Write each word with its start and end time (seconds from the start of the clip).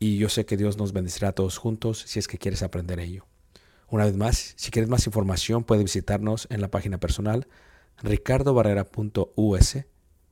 y 0.00 0.16
yo 0.16 0.28
sé 0.30 0.46
que 0.46 0.56
Dios 0.56 0.78
nos 0.78 0.92
bendecirá 0.92 1.28
a 1.28 1.32
todos 1.32 1.58
juntos 1.58 2.02
si 2.06 2.18
es 2.18 2.26
que 2.26 2.38
quieres 2.38 2.62
aprender 2.62 2.98
ello. 2.98 3.26
Una 3.88 4.06
vez 4.06 4.16
más, 4.16 4.54
si 4.56 4.70
quieres 4.70 4.88
más 4.88 5.06
información, 5.06 5.62
puedes 5.62 5.84
visitarnos 5.84 6.48
en 6.50 6.62
la 6.62 6.68
página 6.68 6.98
personal 6.98 7.46
ricardobarrera.us 8.02 9.76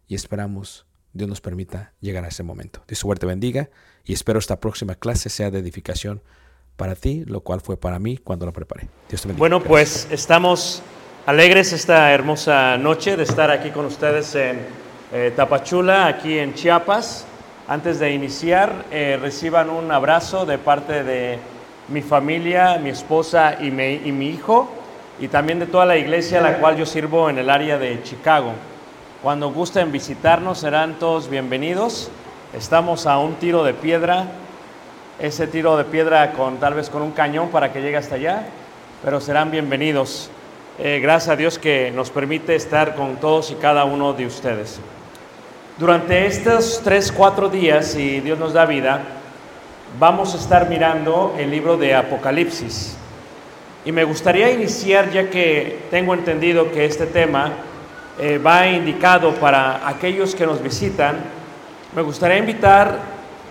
y 0.07 0.15
esperamos 0.15 0.87
Dios 1.13 1.29
nos 1.29 1.43
permita 1.43 1.93
llegar 2.01 2.25
a 2.25 2.29
ese 2.29 2.43
momento. 2.43 2.83
Dios 2.89 2.99
suerte 2.99 3.27
bendiga 3.27 3.69
y 4.05 4.15
espero 4.15 4.39
esta 4.39 4.59
próxima 4.59 4.95
clase 4.95 5.29
sea 5.29 5.51
de 5.51 5.59
edificación 5.59 6.23
para 6.77 6.95
ti, 6.95 7.25
lo 7.27 7.41
cual 7.43 7.61
fue 7.61 7.77
para 7.77 7.99
mí 7.99 8.17
cuando 8.17 8.47
la 8.47 8.53
preparé. 8.53 8.89
Dios 9.09 9.21
te 9.21 9.29
bendiga. 9.29 9.39
Bueno, 9.39 9.59
Gracias. 9.59 10.07
pues 10.07 10.13
estamos 10.13 10.83
alegres 11.27 11.75
esta 11.75 12.11
hermosa 12.15 12.79
noche 12.79 13.19
de 13.19 13.25
estar 13.25 13.51
aquí 13.51 13.71
con 13.71 13.85
ustedes 13.85 14.35
en 14.35 14.61
eh, 15.13 15.31
Tapachula, 15.37 16.07
aquí 16.07 16.39
en 16.39 16.55
Chiapas. 16.55 17.27
Antes 17.69 17.99
de 17.99 18.13
iniciar, 18.13 18.87
eh, 18.91 19.19
reciban 19.21 19.69
un 19.69 19.93
abrazo 19.93 20.47
de 20.47 20.57
parte 20.57 21.05
de 21.05 21.39
mi 21.89 22.01
familia, 22.01 22.79
mi 22.79 22.89
esposa 22.89 23.59
y 23.61 23.71
mi, 23.71 24.31
hijo, 24.31 24.71
y 25.21 25.29
también 25.29 25.59
de 25.59 25.67
toda 25.67 25.85
la 25.85 25.99
iglesia 25.99 26.39
a 26.39 26.41
la 26.41 26.61
cual 26.61 26.79
yo 26.79 26.87
sirvo 26.87 27.29
en 27.29 27.37
el 27.37 27.51
área 27.51 27.77
de 27.77 28.03
Chicago. 28.03 28.53
Cuando 29.23 29.53
gusten 29.53 29.93
visitarnos, 29.93 30.61
serán 30.61 30.95
todos 30.95 31.29
bienvenidos. 31.29 32.11
Estamos 32.55 33.07
a 33.07 33.19
un 33.19 33.35
tiro 33.35 33.63
de 33.65 33.75
piedra, 33.75 34.25
ese 35.19 35.47
tiro 35.47 35.77
de 35.77 35.85
piedra 35.85 36.33
con 36.33 36.57
tal 36.57 36.73
vez 36.73 36.89
con 36.89 37.03
un 37.03 37.11
cañón 37.11 37.51
para 37.51 37.71
que 37.71 37.83
llegue 37.83 37.99
hasta 37.99 38.15
allá, 38.15 38.47
pero 39.05 39.21
serán 39.21 39.51
bienvenidos. 39.51 40.31
Eh, 40.79 41.01
gracias 41.03 41.35
a 41.35 41.37
Dios 41.37 41.59
que 41.59 41.91
nos 41.91 42.09
permite 42.09 42.55
estar 42.55 42.95
con 42.95 43.17
todos 43.17 43.51
y 43.51 43.57
cada 43.57 43.85
uno 43.85 44.15
de 44.15 44.25
ustedes. 44.25 44.81
Durante 45.79 46.27
estos 46.27 46.81
tres, 46.83 47.13
cuatro 47.13 47.49
días, 47.49 47.87
si 47.93 48.19
Dios 48.19 48.37
nos 48.37 48.53
da 48.53 48.67
vida, 48.67 49.01
vamos 49.97 50.35
a 50.35 50.37
estar 50.37 50.69
mirando 50.69 51.37
el 51.39 51.53
libro 51.53 51.77
de 51.77 51.95
Apocalipsis. 51.95 52.97
Y 53.85 53.93
me 53.93 54.03
gustaría 54.03 54.51
iniciar, 54.51 55.13
ya 55.13 55.31
que 55.31 55.83
tengo 55.89 56.15
entendido 56.15 56.73
que 56.73 56.85
este 56.85 57.07
tema 57.07 57.53
eh, 58.19 58.39
va 58.39 58.67
indicado 58.67 59.33
para 59.37 59.87
aquellos 59.87 60.35
que 60.35 60.47
nos 60.47 60.61
visitan, 60.61 61.19
me 61.95 62.03
gustaría 62.03 62.39
invitar 62.39 62.99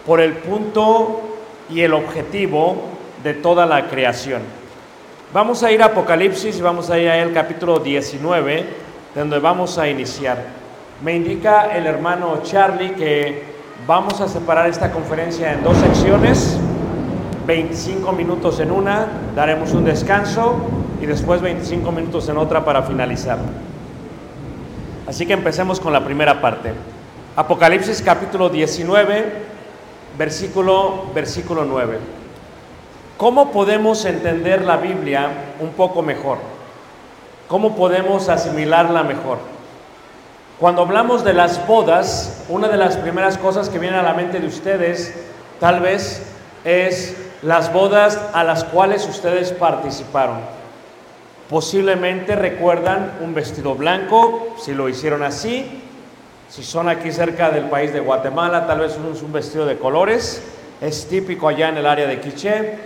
por 0.06 0.19
el 0.19 0.33
punto 0.33 1.21
y 1.69 1.79
el 1.79 1.94
objetivo 1.94 2.89
de 3.24 3.35
toda 3.35 3.65
la 3.65 3.88
creación. 3.88 4.41
Vamos 5.33 5.63
a 5.63 5.71
ir 5.71 5.81
a 5.81 5.85
Apocalipsis 5.85 6.57
y 6.57 6.62
vamos 6.62 6.89
a 6.89 7.00
ir 7.00 7.09
al 7.09 7.31
capítulo 7.31 7.79
19, 7.79 8.65
donde 9.15 9.39
vamos 9.39 9.77
a 9.77 9.88
iniciar. 9.88 10.67
Me 11.04 11.16
indica 11.16 11.76
el 11.76 11.86
hermano 11.86 12.42
Charlie 12.44 12.94
que 12.94 13.58
Vamos 13.88 14.20
a 14.20 14.28
separar 14.28 14.68
esta 14.68 14.92
conferencia 14.92 15.54
en 15.54 15.64
dos 15.64 15.78
secciones, 15.78 16.58
25 17.46 18.12
minutos 18.12 18.60
en 18.60 18.70
una, 18.70 19.08
daremos 19.34 19.72
un 19.72 19.86
descanso 19.86 20.58
y 21.02 21.06
después 21.06 21.42
25 21.42 21.90
minutos 21.94 22.28
en 22.28 22.38
otra 22.38 22.66
para 22.66 22.84
finalizar. 22.84 23.38
Así 25.08 25.26
que 25.26 25.32
empecemos 25.32 25.80
con 25.80 25.94
la 25.94 26.04
primera 26.04 26.42
parte. 26.42 26.74
Apocalipsis 27.38 28.02
capítulo 28.02 28.50
19, 28.50 29.26
versículo, 30.18 31.06
versículo 31.16 31.64
9. 31.64 31.98
¿Cómo 33.16 33.54
podemos 33.54 34.04
entender 34.04 34.66
la 34.66 34.76
Biblia 34.76 35.30
un 35.62 35.70
poco 35.70 36.02
mejor? 36.02 36.40
¿Cómo 37.48 37.74
podemos 37.74 38.28
asimilarla 38.28 39.04
mejor? 39.04 39.56
Cuando 40.59 40.81
hablamos 40.81 41.24
de 41.24 41.33
las 41.36 41.68
bodas, 41.68 42.44
una 42.50 42.68
de 42.68 42.77
las 42.77 42.98
primeras 42.98 43.38
cosas 43.38 43.69
que 43.69 43.77
viene 43.77 43.95
a 43.95 44.01
la 44.01 44.15
mente 44.15 44.39
de 44.39 44.48
ustedes 44.48 45.13
tal 45.59 45.81
vez 45.81 46.24
es 46.65 47.15
las 47.44 47.71
bodas 47.71 48.19
a 48.33 48.44
las 48.44 48.63
cuales 48.63 49.07
ustedes 49.07 49.51
participaron. 49.51 50.39
Posiblemente 51.48 52.36
recuerdan 52.36 53.13
un 53.21 53.36
vestido 53.36 53.75
blanco, 53.75 54.56
si 54.59 54.74
lo 54.74 54.89
hicieron 54.89 55.21
así. 55.21 55.83
Si 56.50 56.63
son 56.63 56.89
aquí 56.89 57.12
cerca 57.12 57.51
del 57.51 57.65
país 57.65 57.94
de 57.94 58.00
Guatemala, 58.00 58.65
tal 58.65 58.80
vez 58.80 58.94
es 58.94 59.21
un 59.21 59.31
vestido 59.31 59.68
de 59.68 59.77
colores. 59.77 60.42
Es 60.81 61.07
típico 61.07 61.48
allá 61.48 61.69
en 61.69 61.77
el 61.77 61.86
área 61.86 62.07
de 62.07 62.19
Quiché. 62.19 62.80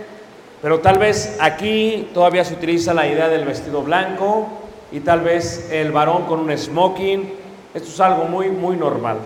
Pero 0.60 0.80
tal 0.80 0.98
vez 0.98 1.38
aquí 1.40 2.10
todavía 2.12 2.44
se 2.44 2.52
utiliza 2.52 2.92
la 2.92 3.06
idea 3.06 3.28
del 3.28 3.46
vestido 3.46 3.82
blanco 3.82 4.46
y 4.92 5.00
tal 5.00 5.22
vez 5.22 5.70
el 5.72 5.90
varón 5.90 6.26
con 6.26 6.40
un 6.40 6.56
smoking. 6.56 7.40
Esto 7.74 7.88
es 7.88 8.00
algo 8.00 8.24
muy, 8.24 8.50
muy 8.50 8.76
normal. 8.76 9.16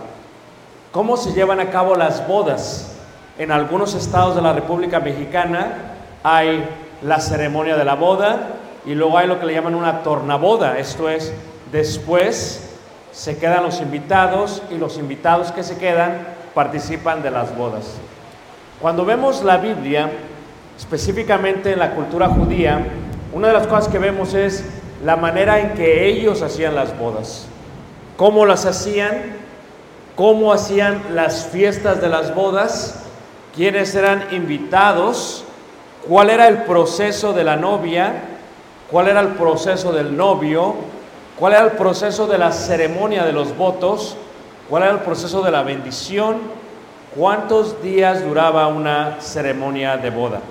¿Cómo 0.91 1.17
se 1.17 1.33
llevan 1.33 1.59
a 1.59 1.69
cabo 1.69 1.95
las 1.95 2.25
bodas? 2.27 2.93
En 3.37 3.51
algunos 3.51 3.93
estados 3.93 4.35
de 4.35 4.41
la 4.41 4.53
República 4.53 4.99
Mexicana 4.99 5.95
hay 6.23 6.67
la 7.01 7.19
ceremonia 7.19 7.75
de 7.75 7.83
la 7.83 7.95
boda 7.95 8.47
y 8.85 8.95
luego 8.95 9.17
hay 9.17 9.27
lo 9.27 9.39
que 9.39 9.45
le 9.45 9.53
llaman 9.53 9.75
una 9.75 10.01
tornaboda. 10.01 10.79
Esto 10.79 11.09
es, 11.09 11.33
después 11.71 12.69
se 13.11 13.37
quedan 13.37 13.63
los 13.63 13.81
invitados 13.81 14.63
y 14.71 14.77
los 14.77 14.97
invitados 14.97 15.51
que 15.51 15.63
se 15.63 15.77
quedan 15.77 16.19
participan 16.53 17.21
de 17.21 17.31
las 17.31 17.55
bodas. 17.55 17.95
Cuando 18.81 19.03
vemos 19.03 19.43
la 19.43 19.57
Biblia, 19.57 20.09
específicamente 20.77 21.73
en 21.73 21.79
la 21.79 21.91
cultura 21.91 22.29
judía, 22.29 22.79
una 23.33 23.47
de 23.47 23.53
las 23.53 23.67
cosas 23.67 23.89
que 23.89 23.99
vemos 23.99 24.33
es 24.33 24.63
la 25.03 25.17
manera 25.17 25.59
en 25.59 25.73
que 25.73 26.07
ellos 26.07 26.41
hacían 26.41 26.75
las 26.75 26.97
bodas, 26.97 27.47
cómo 28.17 28.45
las 28.45 28.65
hacían, 28.65 29.35
cómo 30.15 30.51
hacían 30.51 31.01
las 31.13 31.45
fiestas 31.45 32.01
de 32.01 32.09
las 32.09 32.35
bodas, 32.35 33.03
quiénes 33.55 33.93
eran 33.95 34.25
invitados, 34.31 35.45
cuál 36.07 36.31
era 36.31 36.47
el 36.47 36.63
proceso 36.63 37.31
de 37.33 37.43
la 37.43 37.55
novia, 37.55 38.23
cuál 38.91 39.07
era 39.07 39.21
el 39.21 39.29
proceso 39.29 39.93
del 39.93 40.17
novio, 40.17 40.75
cuál 41.37 41.53
era 41.53 41.63
el 41.65 41.71
proceso 41.71 42.27
de 42.27 42.39
la 42.39 42.51
ceremonia 42.51 43.23
de 43.23 43.33
los 43.33 43.55
votos, 43.55 44.17
cuál 44.69 44.83
era 44.83 44.91
el 44.91 44.99
proceso 44.99 45.43
de 45.43 45.51
la 45.51 45.61
bendición, 45.61 46.37
cuántos 47.15 47.81
días 47.83 48.23
duraba 48.25 48.67
una 48.67 49.17
ceremonia 49.21 49.97
de 49.97 50.09
boda. 50.09 50.41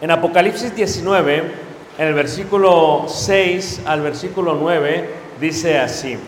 En 0.00 0.10
Apocalipsis 0.10 0.74
19, 0.74 1.52
en 1.98 2.06
el 2.06 2.14
versículo 2.14 3.04
6 3.06 3.82
al 3.86 4.00
versículo 4.00 4.54
9, 4.54 5.19
dice 5.40 5.78
así, 5.78 6.18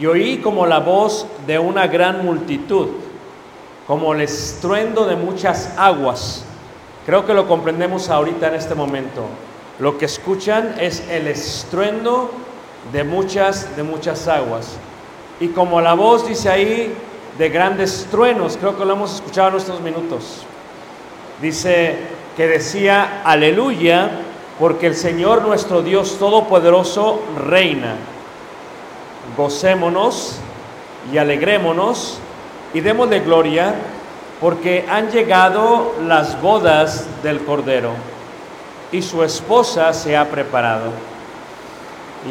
y 0.00 0.06
oí 0.06 0.38
como 0.38 0.66
la 0.66 0.80
voz 0.80 1.26
de 1.46 1.58
una 1.58 1.86
gran 1.86 2.24
multitud, 2.24 2.88
como 3.86 4.14
el 4.14 4.22
estruendo 4.22 5.06
de 5.06 5.16
muchas 5.16 5.74
aguas. 5.76 6.44
Creo 7.04 7.26
que 7.26 7.34
lo 7.34 7.46
comprendemos 7.46 8.08
ahorita 8.08 8.48
en 8.48 8.54
este 8.54 8.74
momento. 8.74 9.26
Lo 9.78 9.98
que 9.98 10.06
escuchan 10.06 10.76
es 10.80 11.06
el 11.10 11.26
estruendo 11.26 12.30
de 12.92 13.04
muchas, 13.04 13.76
de 13.76 13.82
muchas 13.82 14.28
aguas. 14.28 14.76
Y 15.40 15.48
como 15.48 15.80
la 15.80 15.94
voz 15.94 16.26
dice 16.26 16.48
ahí 16.48 16.94
de 17.38 17.48
grandes 17.48 18.06
truenos, 18.10 18.56
creo 18.56 18.78
que 18.78 18.84
lo 18.84 18.94
hemos 18.94 19.16
escuchado 19.16 19.50
en 19.50 19.56
estos 19.56 19.80
minutos. 19.80 20.44
Dice, 21.40 21.98
que 22.36 22.46
decía, 22.46 23.22
aleluya, 23.24 24.10
porque 24.58 24.86
el 24.86 24.94
Señor 24.94 25.42
nuestro 25.42 25.82
Dios 25.82 26.18
Todopoderoso 26.18 27.20
reina. 27.48 27.96
Gocémonos 29.36 30.38
y 31.12 31.18
alegrémonos 31.18 32.18
y 32.74 32.80
démosle 32.80 33.20
gloria, 33.20 33.74
porque 34.40 34.84
han 34.88 35.10
llegado 35.10 35.94
las 36.06 36.40
bodas 36.40 37.06
del 37.22 37.44
Cordero 37.44 37.90
y 38.92 39.02
su 39.02 39.22
esposa 39.22 39.92
se 39.92 40.16
ha 40.16 40.30
preparado. 40.30 40.90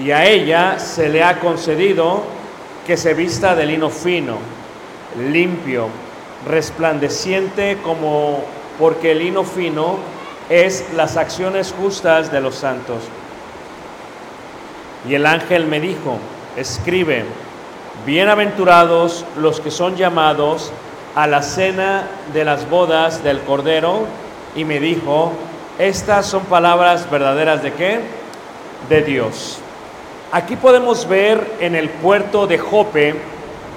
Y 0.04 0.12
a 0.12 0.26
ella 0.26 0.80
se 0.80 1.10
le 1.10 1.24
ha 1.24 1.40
concedido 1.40 2.24
que 2.86 2.96
se 2.98 3.14
vista 3.14 3.56
de 3.56 3.66
lino 3.66 3.90
fino, 3.90 4.38
limpio, 5.20 5.88
resplandeciente 6.48 7.78
como 7.84 8.44
porque 8.80 9.12
el 9.12 9.20
lino 9.20 9.44
fino 9.44 9.98
es 10.52 10.86
las 10.94 11.16
acciones 11.16 11.74
justas 11.76 12.30
de 12.30 12.42
los 12.42 12.56
santos. 12.56 12.98
Y 15.08 15.16
el 15.16 15.26
ángel 15.26 15.66
me 15.66 15.80
dijo, 15.80 16.18
escribe, 16.58 17.24
bienaventurados 18.06 19.26
los 19.38 19.62
que 19.62 19.72
son 19.72 19.96
llamados 19.96 20.74
a 21.16 21.26
la 21.26 21.42
cena 21.42 22.04
de 22.34 22.44
las 22.44 22.70
bodas 22.70 23.24
del 23.24 23.40
Cordero, 23.40 24.06
y 24.54 24.66
me 24.66 24.82
dijo, 24.82 25.32
estas 25.80 26.26
son 26.26 26.44
palabras 26.44 27.10
verdaderas 27.10 27.64
de 27.64 27.72
qué? 27.72 28.02
De 28.90 29.02
Dios. 29.04 29.58
Aquí 30.34 30.58
podemos 30.58 31.08
ver 31.08 31.50
en 31.62 31.76
el 31.76 31.90
puerto 31.90 32.46
de 32.46 32.58
Jope, 32.58 33.16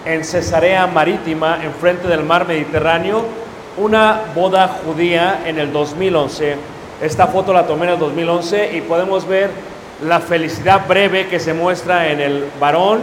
en 0.05 0.25
Cesarea 0.25 0.89
Marítima, 0.89 1.61
enfrente 1.63 2.09
del 2.09 2.25
mar 2.25 2.49
Mediterráneo, 2.49 3.25
una 3.77 4.21
boda 4.35 4.69
judía 4.85 5.43
en 5.47 5.59
el 5.59 5.73
2011. 5.73 6.57
Esta 7.01 7.27
foto 7.27 7.53
la 7.53 7.67
tomé 7.67 7.87
en 7.87 7.93
el 7.93 7.99
2011 7.99 8.77
y 8.77 8.81
podemos 8.83 9.27
ver 9.27 9.51
la 10.03 10.21
felicidad 10.21 10.87
breve 10.87 11.27
que 11.27 11.41
se 11.41 11.55
muestra 11.55 12.11
en 12.11 12.21
el 12.21 12.45
varón 12.61 13.03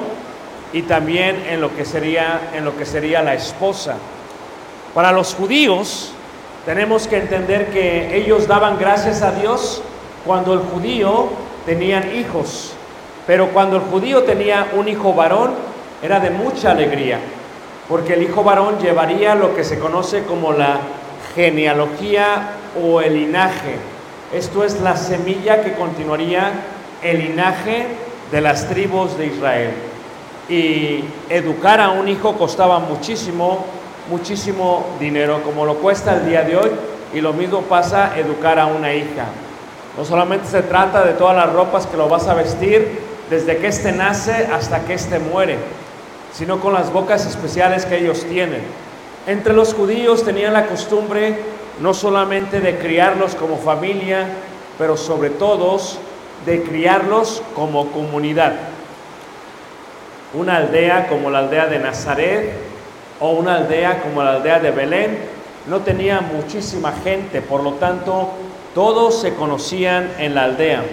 y 0.74 0.84
también 0.84 1.44
en 1.50 1.60
lo 1.60 1.76
que 1.76 1.84
sería, 1.84 2.52
en 2.56 2.64
lo 2.64 2.78
que 2.78 2.86
sería 2.86 3.22
la 3.22 3.34
esposa. 3.34 3.96
Para 4.94 5.12
los 5.12 5.36
judíos 5.36 6.14
tenemos 6.66 7.08
que 7.08 7.18
entender 7.18 7.72
que 7.72 8.16
ellos 8.16 8.48
daban 8.48 8.78
gracias 8.78 9.22
a 9.22 9.32
Dios 9.32 9.82
cuando 10.26 10.54
el 10.54 10.60
judío 10.60 11.30
tenían 11.66 12.16
hijos, 12.16 12.74
pero 13.28 13.50
cuando 13.50 13.78
el 13.78 13.84
judío 13.84 14.24
tenía 14.24 14.68
un 14.74 14.88
hijo 14.88 15.14
varón 15.14 15.52
era 16.02 16.20
de 16.20 16.30
mucha 16.30 16.72
alegría 16.72 17.20
porque 17.92 18.14
el 18.14 18.24
hijo 18.24 18.42
varón 18.42 18.80
llevaría 18.80 19.36
lo 19.36 19.54
que 19.54 19.66
se 19.66 19.78
conoce 19.78 20.24
como 20.24 20.54
la 20.54 20.80
genealogía 21.36 22.52
o 22.82 23.02
el 23.02 23.16
linaje. 23.16 23.76
Esto 24.34 24.64
es 24.64 24.80
la 24.80 24.96
semilla 24.96 25.62
que 25.62 25.74
continuaría 25.74 26.54
el 27.04 27.20
linaje 27.20 27.88
de 28.32 28.40
las 28.40 28.70
tribus 28.70 29.18
de 29.18 29.26
Israel. 29.26 29.72
Y 30.48 31.04
educar 31.28 31.82
a 31.82 31.90
un 31.90 32.08
hijo 32.08 32.38
costaba 32.38 32.80
muchísimo, 32.80 33.66
muchísimo 34.10 34.86
dinero, 34.98 35.42
como 35.44 35.66
lo 35.66 35.76
cuesta 35.76 36.16
el 36.16 36.30
día 36.30 36.44
de 36.44 36.56
hoy, 36.56 36.72
y 37.14 37.20
lo 37.20 37.34
mismo 37.34 37.60
pasa 37.64 38.18
educar 38.18 38.58
a 38.58 38.68
una 38.68 38.94
hija. 38.94 39.26
No 39.98 40.06
solamente 40.06 40.48
se 40.48 40.62
trata 40.62 41.04
de 41.04 41.12
todas 41.12 41.36
las 41.36 41.52
ropas 41.52 41.88
que 41.88 41.98
lo 41.98 42.08
vas 42.08 42.26
a 42.30 42.36
vestir 42.36 43.02
desde 43.30 43.58
que 43.58 43.68
éste 43.68 43.92
nace 43.92 44.48
hasta 44.50 44.80
que 44.86 44.94
éste 44.94 45.20
muere, 45.20 45.58
sino 46.34 46.60
con 46.60 46.74
las 46.74 46.92
bocas 46.92 47.26
especiales 47.26 47.86
que 47.86 48.00
ellos 48.00 48.26
tienen. 48.26 48.62
Entre 49.28 49.54
los 49.54 49.74
judíos 49.74 50.24
tenían 50.24 50.54
la 50.54 50.66
costumbre 50.68 51.38
no 51.80 51.94
solamente 51.94 52.60
de 52.60 52.78
criarlos 52.78 53.36
como 53.36 53.58
familia, 53.58 54.28
pero 54.78 54.98
sobre 54.98 55.30
todo 55.30 55.78
de 56.46 56.64
criarlos 56.64 57.42
como 57.56 57.92
comunidad. 57.92 58.54
Una 60.34 60.58
aldea 60.58 61.08
como 61.08 61.30
la 61.30 61.40
aldea 61.40 61.68
de 61.68 61.80
Nazaret 61.80 62.54
o 63.20 63.32
una 63.32 63.56
aldea 63.56 64.02
como 64.02 64.24
la 64.24 64.34
aldea 64.34 64.60
de 64.60 64.72
Belén 64.72 65.18
no 65.68 65.82
tenía 65.82 66.22
muchísima 66.22 66.94
gente, 67.04 67.42
por 67.42 67.62
lo 67.64 67.74
tanto 67.74 68.30
todos 68.74 69.22
se 69.22 69.36
conocían 69.36 70.10
en 70.18 70.34
la 70.34 70.46
aldea. 70.46 70.84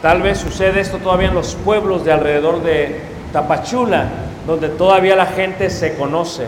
Tal 0.00 0.22
vez 0.22 0.38
sucede 0.38 0.80
esto 0.80 0.98
todavía 0.98 1.28
en 1.28 1.34
los 1.34 1.54
pueblos 1.56 2.04
de 2.04 2.12
alrededor 2.12 2.62
de 2.62 3.00
Tapachula, 3.32 4.08
donde 4.46 4.68
todavía 4.68 5.16
la 5.16 5.26
gente 5.26 5.70
se 5.70 5.94
conoce, 5.94 6.46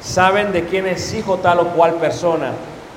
saben 0.00 0.52
de 0.52 0.64
quién 0.64 0.86
es 0.86 1.12
hijo 1.14 1.38
tal 1.38 1.60
o 1.60 1.68
cual 1.68 1.94
persona. 1.94 2.52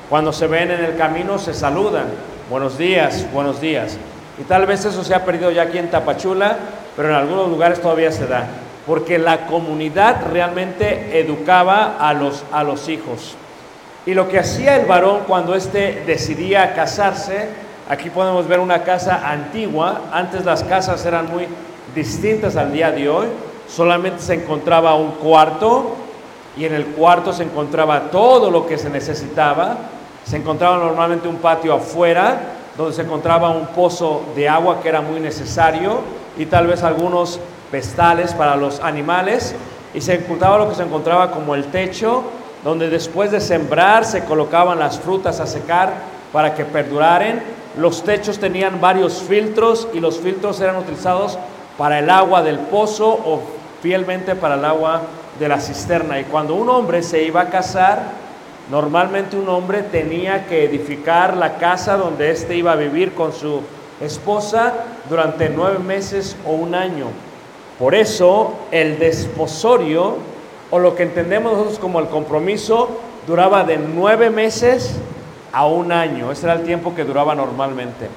Cuando 0.09 0.31
se 0.31 0.47
ven 0.47 0.71
en 0.71 0.83
el 0.83 0.95
camino 0.97 1.37
se 1.37 1.53
saludan, 1.53 2.05
buenos 2.49 2.77
días, 2.77 3.25
buenos 3.33 3.59
días. 3.59 3.97
Y 4.39 4.43
tal 4.43 4.65
vez 4.65 4.85
eso 4.85 5.03
se 5.03 5.15
ha 5.15 5.25
perdido 5.25 5.51
ya 5.51 5.63
aquí 5.63 5.77
en 5.77 5.89
Tapachula, 5.89 6.57
pero 6.95 7.09
en 7.09 7.15
algunos 7.15 7.49
lugares 7.49 7.81
todavía 7.81 8.11
se 8.11 8.27
da. 8.27 8.47
porque 8.85 9.17
la 9.19 9.47
comunidad 9.47 10.27
realmente 10.31 11.19
educaba 11.19 11.97
a 11.99 12.13
los, 12.13 12.45
a 12.53 12.63
los 12.63 12.87
hijos. 12.87 13.35
Y 14.05 14.13
lo 14.13 14.29
que 14.29 14.39
hacía 14.39 14.77
el 14.77 14.85
varón 14.85 15.23
cuando 15.27 15.55
éste 15.55 16.03
decidía 16.07 16.73
casarse, 16.73 17.49
aquí 17.89 18.09
podemos 18.09 18.47
ver 18.47 18.61
una 18.61 18.83
casa 18.83 19.29
antigua, 19.29 20.03
antes 20.13 20.45
las 20.45 20.63
casas 20.63 21.05
eran 21.05 21.29
muy 21.29 21.47
distintas 21.93 22.55
al 22.55 22.71
día 22.71 22.91
de 22.91 23.09
hoy, 23.09 23.27
solamente 23.67 24.21
se 24.21 24.35
encontraba 24.35 24.95
un 24.95 25.11
cuarto 25.11 25.95
y 26.57 26.65
en 26.65 26.73
el 26.73 26.85
cuarto 26.87 27.33
se 27.33 27.43
encontraba 27.43 28.09
todo 28.11 28.49
lo 28.49 28.65
que 28.65 28.77
se 28.77 28.89
necesitaba, 28.89 29.77
se 30.25 30.37
encontraba 30.37 30.77
normalmente 30.77 31.27
un 31.27 31.37
patio 31.37 31.73
afuera, 31.73 32.53
donde 32.77 32.93
se 32.93 33.01
encontraba 33.01 33.49
un 33.49 33.67
pozo 33.67 34.23
de 34.35 34.49
agua 34.49 34.81
que 34.81 34.89
era 34.89 35.01
muy 35.01 35.19
necesario 35.19 35.99
y 36.37 36.45
tal 36.45 36.67
vez 36.67 36.83
algunos 36.83 37.39
pestales 37.71 38.33
para 38.33 38.55
los 38.55 38.79
animales 38.79 39.55
y 39.93 40.01
se 40.01 40.15
encontraba 40.15 40.57
lo 40.57 40.69
que 40.69 40.75
se 40.75 40.83
encontraba 40.83 41.31
como 41.31 41.55
el 41.55 41.65
techo 41.65 42.23
donde 42.63 42.89
después 42.89 43.31
de 43.31 43.39
sembrar 43.39 44.05
se 44.05 44.25
colocaban 44.25 44.79
las 44.79 44.99
frutas 44.99 45.39
a 45.39 45.47
secar 45.47 45.93
para 46.33 46.53
que 46.53 46.65
perduraren. 46.65 47.41
Los 47.77 48.03
techos 48.03 48.39
tenían 48.39 48.81
varios 48.81 49.21
filtros 49.21 49.87
y 49.93 49.99
los 49.99 50.17
filtros 50.17 50.59
eran 50.59 50.77
utilizados 50.77 51.37
para 51.77 51.99
el 51.99 52.09
agua 52.09 52.41
del 52.41 52.59
pozo 52.59 53.07
o 53.07 53.41
fielmente 53.81 54.35
para 54.35 54.55
el 54.55 54.65
agua 54.65 55.01
de 55.39 55.47
la 55.47 55.59
cisterna. 55.59 56.19
Y 56.19 56.25
cuando 56.25 56.55
un 56.55 56.69
hombre 56.69 57.03
se 57.03 57.23
iba 57.23 57.41
a 57.41 57.49
casar, 57.49 58.03
normalmente 58.71 59.37
un 59.37 59.49
hombre 59.49 59.83
tenía 59.83 60.45
que 60.47 60.65
edificar 60.65 61.37
la 61.37 61.57
casa 61.57 61.97
donde 61.97 62.31
éste 62.31 62.55
iba 62.55 62.71
a 62.71 62.75
vivir 62.75 63.13
con 63.13 63.33
su 63.33 63.61
esposa 64.01 64.73
durante 65.09 65.49
nueve 65.49 65.79
meses 65.79 66.35
o 66.45 66.51
un 66.51 66.75
año. 66.75 67.07
Por 67.79 67.93
eso 67.95 68.53
el 68.71 68.97
desposorio, 68.99 70.17
o 70.71 70.79
lo 70.79 70.95
que 70.95 71.03
entendemos 71.03 71.53
nosotros 71.53 71.79
como 71.79 71.99
el 71.99 72.07
compromiso, 72.07 72.89
duraba 73.27 73.63
de 73.63 73.77
nueve 73.77 74.29
meses 74.29 74.95
a 75.51 75.67
un 75.67 75.91
año. 75.91 76.31
Ese 76.31 76.45
era 76.45 76.55
el 76.55 76.63
tiempo 76.63 76.95
que 76.95 77.03
duraba 77.03 77.35
normalmente. 77.35 78.07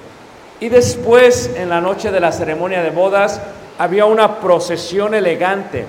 Y 0.60 0.68
después, 0.68 1.50
en 1.56 1.68
la 1.68 1.80
noche 1.80 2.10
de 2.10 2.20
la 2.20 2.32
ceremonia 2.32 2.82
de 2.82 2.90
bodas, 2.90 3.40
había 3.80 4.04
una 4.04 4.40
procesión 4.40 5.14
elegante. 5.14 5.86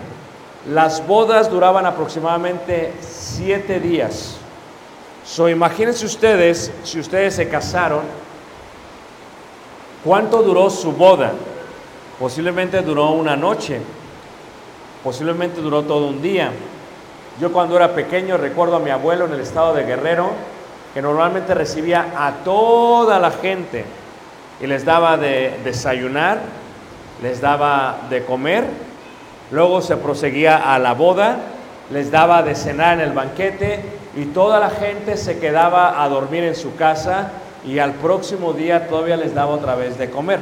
Las 0.71 1.05
bodas 1.05 1.51
duraban 1.51 1.85
aproximadamente 1.85 2.93
siete 3.01 3.81
días. 3.81 4.37
So, 5.25 5.49
imagínense 5.49 6.05
ustedes, 6.05 6.71
si 6.83 7.01
ustedes 7.01 7.35
se 7.35 7.49
casaron, 7.49 8.03
¿cuánto 10.05 10.41
duró 10.41 10.69
su 10.69 10.93
boda? 10.93 11.33
Posiblemente 12.17 12.81
duró 12.81 13.11
una 13.11 13.35
noche, 13.35 13.81
posiblemente 15.03 15.59
duró 15.59 15.81
todo 15.81 16.07
un 16.07 16.21
día. 16.21 16.49
Yo 17.41 17.51
cuando 17.51 17.75
era 17.75 17.93
pequeño 17.93 18.37
recuerdo 18.37 18.77
a 18.77 18.79
mi 18.79 18.89
abuelo 18.89 19.25
en 19.25 19.33
el 19.33 19.41
estado 19.41 19.73
de 19.73 19.83
Guerrero, 19.83 20.29
que 20.93 21.01
normalmente 21.01 21.53
recibía 21.53 22.13
a 22.15 22.35
toda 22.45 23.19
la 23.19 23.31
gente 23.31 23.83
y 24.61 24.67
les 24.67 24.85
daba 24.85 25.17
de 25.17 25.59
desayunar, 25.65 26.60
les 27.21 27.41
daba 27.41 28.01
de 28.09 28.23
comer, 28.25 28.65
luego 29.51 29.81
se 29.81 29.97
proseguía 29.97 30.73
a 30.73 30.79
la 30.79 30.93
boda, 30.93 31.37
les 31.91 32.09
daba 32.11 32.41
de 32.41 32.55
cenar 32.55 32.95
en 32.95 33.01
el 33.01 33.13
banquete 33.13 33.81
y 34.15 34.25
toda 34.25 34.59
la 34.59 34.69
gente 34.69 35.17
se 35.17 35.39
quedaba 35.39 36.03
a 36.03 36.09
dormir 36.09 36.43
en 36.43 36.55
su 36.55 36.75
casa 36.75 37.31
y 37.65 37.79
al 37.79 37.93
próximo 37.93 38.53
día 38.53 38.87
todavía 38.87 39.17
les 39.17 39.33
daba 39.33 39.53
otra 39.53 39.75
vez 39.75 39.97
de 39.97 40.09
comer. 40.09 40.39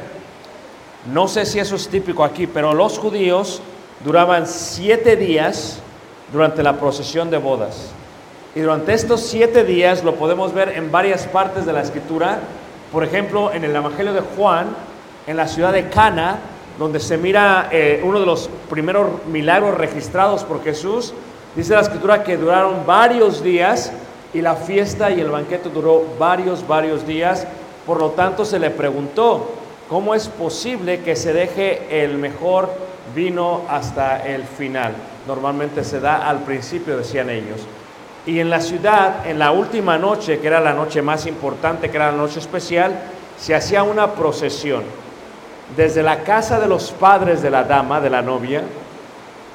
No 1.11 1.27
sé 1.27 1.45
si 1.45 1.59
eso 1.59 1.75
es 1.75 1.87
típico 1.87 2.23
aquí, 2.23 2.47
pero 2.47 2.73
los 2.73 2.97
judíos 2.97 3.61
duraban 4.03 4.47
siete 4.47 5.15
días 5.15 5.79
durante 6.31 6.63
la 6.63 6.73
procesión 6.73 7.29
de 7.29 7.37
bodas. 7.37 7.91
Y 8.55 8.61
durante 8.61 8.93
estos 8.93 9.21
siete 9.21 9.63
días 9.63 10.03
lo 10.03 10.15
podemos 10.15 10.53
ver 10.53 10.69
en 10.69 10.91
varias 10.91 11.25
partes 11.27 11.65
de 11.65 11.73
la 11.73 11.81
escritura. 11.81 12.39
Por 12.91 13.03
ejemplo, 13.03 13.51
en 13.53 13.63
el 13.63 13.75
Evangelio 13.75 14.13
de 14.13 14.21
Juan, 14.21 14.67
en 15.27 15.37
la 15.37 15.47
ciudad 15.47 15.73
de 15.73 15.89
Cana, 15.89 16.39
donde 16.79 17.01
se 17.01 17.17
mira 17.17 17.67
eh, 17.71 18.01
uno 18.03 18.21
de 18.21 18.25
los 18.25 18.49
primeros 18.69 19.25
milagros 19.27 19.77
registrados 19.77 20.45
por 20.45 20.63
Jesús, 20.63 21.13
dice 21.53 21.75
la 21.75 21.81
escritura 21.81 22.23
que 22.23 22.37
duraron 22.37 22.85
varios 22.87 23.43
días 23.43 23.91
y 24.33 24.41
la 24.41 24.55
fiesta 24.55 25.11
y 25.11 25.19
el 25.19 25.29
banquete 25.29 25.69
duró 25.69 26.03
varios, 26.17 26.65
varios 26.65 27.05
días. 27.05 27.45
Por 27.85 27.99
lo 27.99 28.11
tanto, 28.11 28.45
se 28.45 28.59
le 28.59 28.69
preguntó, 28.69 29.49
¿cómo 29.89 30.15
es 30.15 30.29
posible 30.29 31.01
que 31.01 31.17
se 31.17 31.33
deje 31.33 32.03
el 32.03 32.17
mejor 32.17 32.69
vino 33.13 33.63
hasta 33.67 34.25
el 34.25 34.43
final? 34.43 34.93
Normalmente 35.27 35.83
se 35.83 35.99
da 35.99 36.29
al 36.29 36.43
principio, 36.43 36.95
decían 36.95 37.29
ellos. 37.29 37.59
Y 38.25 38.39
en 38.39 38.49
la 38.49 38.61
ciudad, 38.61 39.27
en 39.27 39.37
la 39.37 39.51
última 39.51 39.97
noche, 39.97 40.39
que 40.39 40.47
era 40.47 40.61
la 40.61 40.73
noche 40.73 41.01
más 41.01 41.25
importante, 41.25 41.89
que 41.89 41.97
era 41.97 42.11
la 42.11 42.17
noche 42.17 42.39
especial, 42.39 42.93
se 43.37 43.53
hacía 43.53 43.83
una 43.83 44.13
procesión. 44.13 44.83
Desde 45.75 46.03
la 46.03 46.23
casa 46.23 46.59
de 46.59 46.67
los 46.67 46.91
padres 46.91 47.41
de 47.41 47.49
la 47.49 47.63
dama, 47.63 48.01
de 48.01 48.09
la 48.09 48.21
novia, 48.21 48.63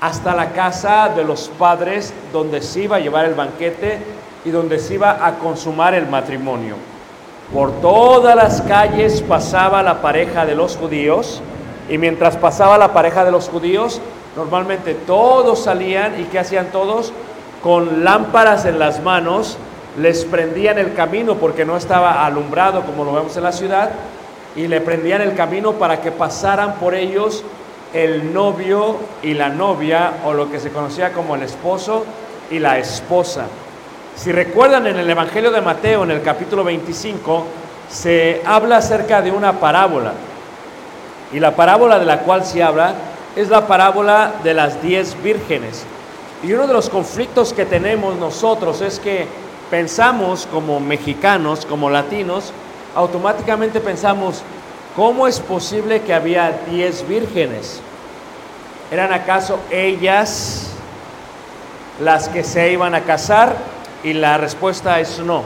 hasta 0.00 0.34
la 0.34 0.50
casa 0.50 1.08
de 1.08 1.24
los 1.24 1.48
padres 1.58 2.12
donde 2.32 2.60
se 2.60 2.82
iba 2.82 2.96
a 2.96 3.00
llevar 3.00 3.24
el 3.24 3.34
banquete 3.34 3.98
y 4.44 4.50
donde 4.50 4.78
se 4.78 4.94
iba 4.94 5.26
a 5.26 5.38
consumar 5.38 5.94
el 5.94 6.06
matrimonio. 6.06 6.76
Por 7.52 7.72
todas 7.80 8.36
las 8.36 8.62
calles 8.62 9.22
pasaba 9.22 9.82
la 9.82 10.02
pareja 10.02 10.44
de 10.44 10.54
los 10.54 10.76
judíos 10.76 11.40
y 11.88 11.98
mientras 11.98 12.36
pasaba 12.36 12.78
la 12.78 12.92
pareja 12.92 13.24
de 13.24 13.30
los 13.30 13.48
judíos, 13.48 14.00
normalmente 14.36 14.94
todos 14.94 15.64
salían 15.64 16.20
y 16.20 16.24
¿qué 16.24 16.38
hacían 16.38 16.66
todos? 16.66 17.12
Con 17.62 18.04
lámparas 18.04 18.66
en 18.66 18.78
las 18.78 19.02
manos, 19.02 19.56
les 19.98 20.24
prendían 20.24 20.78
el 20.78 20.94
camino 20.94 21.36
porque 21.36 21.64
no 21.64 21.76
estaba 21.76 22.26
alumbrado 22.26 22.82
como 22.82 23.04
lo 23.04 23.14
vemos 23.14 23.36
en 23.36 23.42
la 23.42 23.52
ciudad 23.52 23.90
y 24.56 24.68
le 24.68 24.80
prendían 24.80 25.20
el 25.20 25.34
camino 25.34 25.72
para 25.72 26.00
que 26.00 26.12
pasaran 26.12 26.74
por 26.74 26.94
ellos 26.94 27.44
el 27.92 28.32
novio 28.32 28.96
y 29.22 29.34
la 29.34 29.48
novia 29.48 30.14
o 30.24 30.32
lo 30.32 30.50
que 30.50 30.58
se 30.58 30.70
conocía 30.70 31.12
como 31.12 31.34
el 31.36 31.42
esposo 31.42 32.04
y 32.50 32.58
la 32.58 32.78
esposa. 32.78 33.46
Si 34.16 34.32
recuerdan 34.32 34.86
en 34.86 34.96
el 34.96 35.10
Evangelio 35.10 35.50
de 35.50 35.60
Mateo, 35.60 36.04
en 36.04 36.10
el 36.10 36.22
capítulo 36.22 36.64
25, 36.64 37.44
se 37.88 38.42
habla 38.44 38.78
acerca 38.78 39.22
de 39.22 39.30
una 39.30 39.54
parábola. 39.54 40.12
Y 41.32 41.40
la 41.40 41.56
parábola 41.56 41.98
de 41.98 42.06
la 42.06 42.20
cual 42.20 42.44
se 42.44 42.62
habla 42.62 42.94
es 43.34 43.48
la 43.48 43.66
parábola 43.66 44.34
de 44.42 44.54
las 44.54 44.80
diez 44.82 45.20
vírgenes. 45.22 45.84
Y 46.42 46.52
uno 46.52 46.66
de 46.66 46.72
los 46.72 46.90
conflictos 46.90 47.52
que 47.52 47.64
tenemos 47.64 48.16
nosotros 48.16 48.80
es 48.80 49.00
que 49.00 49.26
pensamos 49.70 50.46
como 50.50 50.78
mexicanos, 50.78 51.66
como 51.66 51.90
latinos, 51.90 52.52
automáticamente 52.94 53.80
pensamos, 53.80 54.42
¿cómo 54.96 55.26
es 55.26 55.40
posible 55.40 56.02
que 56.02 56.14
había 56.14 56.60
diez 56.70 57.06
vírgenes? 57.06 57.80
¿Eran 58.90 59.12
acaso 59.12 59.58
ellas 59.70 60.68
las 62.00 62.28
que 62.28 62.44
se 62.44 62.72
iban 62.72 62.94
a 62.94 63.00
casar? 63.00 63.56
Y 64.02 64.12
la 64.12 64.36
respuesta 64.38 65.00
es 65.00 65.18
no. 65.18 65.42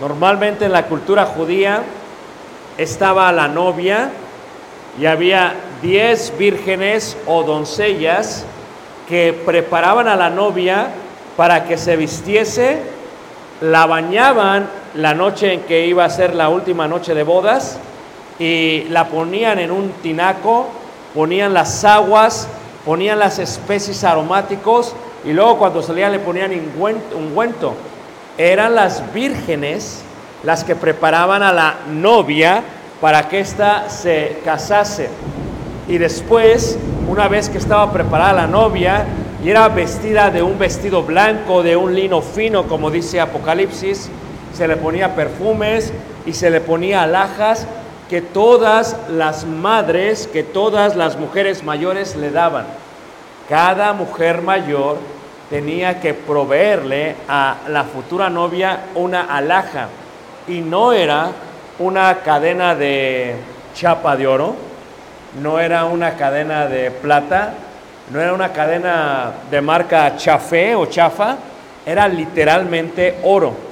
Normalmente 0.00 0.64
en 0.64 0.72
la 0.72 0.86
cultura 0.86 1.26
judía 1.26 1.82
estaba 2.78 3.30
la 3.32 3.48
novia 3.48 4.10
y 4.98 5.06
había 5.06 5.54
diez 5.82 6.32
vírgenes 6.38 7.16
o 7.26 7.42
doncellas 7.42 8.44
que 9.08 9.38
preparaban 9.44 10.08
a 10.08 10.16
la 10.16 10.30
novia 10.30 10.88
para 11.36 11.64
que 11.64 11.76
se 11.76 11.96
vistiese, 11.96 12.80
la 13.60 13.86
bañaban 13.86 14.68
la 14.94 15.14
noche 15.14 15.52
en 15.54 15.60
que 15.62 15.86
iba 15.86 16.04
a 16.04 16.10
ser 16.10 16.34
la 16.34 16.48
última 16.48 16.88
noche 16.88 17.14
de 17.14 17.22
bodas 17.22 17.78
y 18.38 18.84
la 18.90 19.08
ponían 19.08 19.58
en 19.58 19.70
un 19.70 19.90
tinaco, 20.02 20.66
ponían 21.14 21.54
las 21.54 21.84
aguas, 21.84 22.48
ponían 22.84 23.18
las 23.18 23.38
especies 23.38 24.02
aromáticos 24.04 24.94
y 25.24 25.32
luego 25.32 25.58
cuando 25.58 25.82
salían 25.82 26.12
le 26.12 26.18
ponían 26.18 26.50
ungüento. 27.14 27.74
Eran 28.38 28.74
las 28.74 29.12
vírgenes 29.12 30.02
las 30.42 30.64
que 30.64 30.74
preparaban 30.74 31.42
a 31.42 31.52
la 31.52 31.74
novia 31.90 32.62
para 33.00 33.28
que 33.28 33.40
ésta 33.40 33.88
se 33.90 34.38
casase. 34.44 35.10
Y 35.88 35.98
después, 35.98 36.78
una 37.08 37.28
vez 37.28 37.48
que 37.48 37.58
estaba 37.58 37.92
preparada 37.92 38.32
la 38.32 38.46
novia 38.46 39.04
y 39.44 39.50
era 39.50 39.68
vestida 39.68 40.30
de 40.30 40.42
un 40.42 40.58
vestido 40.58 41.02
blanco, 41.02 41.62
de 41.62 41.76
un 41.76 41.94
lino 41.94 42.22
fino, 42.22 42.64
como 42.64 42.90
dice 42.90 43.20
Apocalipsis, 43.20 44.10
se 44.54 44.68
le 44.68 44.76
ponía 44.76 45.14
perfumes 45.14 45.92
y 46.26 46.32
se 46.32 46.50
le 46.50 46.60
ponía 46.60 47.02
alhajas 47.02 47.66
que 48.08 48.20
todas 48.20 48.96
las 49.08 49.44
madres, 49.46 50.26
que 50.26 50.42
todas 50.42 50.96
las 50.96 51.16
mujeres 51.16 51.62
mayores 51.62 52.16
le 52.16 52.30
daban. 52.30 52.66
Cada 53.48 53.92
mujer 53.92 54.42
mayor 54.42 54.98
tenía 55.48 56.00
que 56.00 56.14
proveerle 56.14 57.16
a 57.28 57.56
la 57.68 57.84
futura 57.84 58.28
novia 58.28 58.80
una 58.94 59.22
alhaja 59.22 59.88
y 60.46 60.60
no 60.60 60.92
era 60.92 61.30
una 61.78 62.18
cadena 62.24 62.74
de 62.74 63.36
chapa 63.74 64.16
de 64.16 64.26
oro, 64.26 64.54
no 65.40 65.60
era 65.60 65.84
una 65.84 66.16
cadena 66.16 66.66
de 66.66 66.90
plata, 66.90 67.54
no 68.12 68.20
era 68.20 68.32
una 68.32 68.52
cadena 68.52 69.32
de 69.50 69.60
marca 69.60 70.16
chafé 70.16 70.74
o 70.74 70.86
chafa, 70.86 71.36
era 71.86 72.08
literalmente 72.08 73.18
oro. 73.22 73.69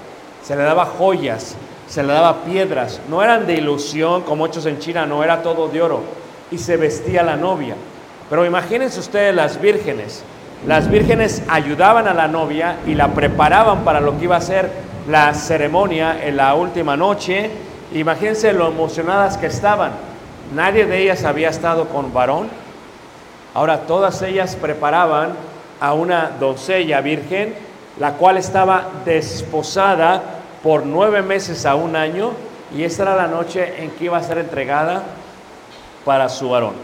Se 0.48 0.56
le 0.56 0.62
daba 0.62 0.86
joyas, 0.86 1.56
se 1.88 2.02
le 2.02 2.10
daba 2.10 2.42
piedras, 2.42 3.02
no 3.10 3.22
eran 3.22 3.46
de 3.46 3.52
ilusión 3.52 4.22
como 4.22 4.46
hechos 4.46 4.64
en 4.64 4.78
China, 4.78 5.04
no 5.04 5.22
era 5.22 5.42
todo 5.42 5.68
de 5.68 5.82
oro. 5.82 6.00
Y 6.50 6.56
se 6.56 6.78
vestía 6.78 7.22
la 7.22 7.36
novia. 7.36 7.74
Pero 8.30 8.46
imagínense 8.46 8.98
ustedes 8.98 9.34
las 9.34 9.60
vírgenes. 9.60 10.24
Las 10.66 10.90
vírgenes 10.90 11.42
ayudaban 11.50 12.08
a 12.08 12.14
la 12.14 12.28
novia 12.28 12.76
y 12.86 12.94
la 12.94 13.08
preparaban 13.08 13.84
para 13.84 14.00
lo 14.00 14.16
que 14.16 14.24
iba 14.24 14.36
a 14.36 14.40
ser 14.40 14.70
la 15.06 15.34
ceremonia 15.34 16.18
en 16.26 16.38
la 16.38 16.54
última 16.54 16.96
noche. 16.96 17.50
Imagínense 17.92 18.54
lo 18.54 18.68
emocionadas 18.68 19.36
que 19.36 19.48
estaban. 19.48 19.90
Nadie 20.54 20.86
de 20.86 21.02
ellas 21.02 21.24
había 21.24 21.50
estado 21.50 21.90
con 21.90 22.14
varón. 22.14 22.48
Ahora 23.52 23.80
todas 23.80 24.22
ellas 24.22 24.56
preparaban 24.56 25.32
a 25.78 25.92
una 25.92 26.30
doncella 26.40 27.02
virgen, 27.02 27.54
la 27.98 28.12
cual 28.14 28.38
estaba 28.38 28.84
desposada 29.04 30.36
por 30.62 30.84
nueve 30.84 31.22
meses 31.22 31.66
a 31.66 31.74
un 31.74 31.96
año, 31.96 32.32
y 32.76 32.82
esta 32.82 33.02
era 33.04 33.16
la 33.16 33.26
noche 33.26 33.82
en 33.82 33.90
que 33.92 34.04
iba 34.04 34.18
a 34.18 34.22
ser 34.22 34.38
entregada 34.38 35.02
para 36.04 36.28
su 36.28 36.50
varón. 36.50 36.74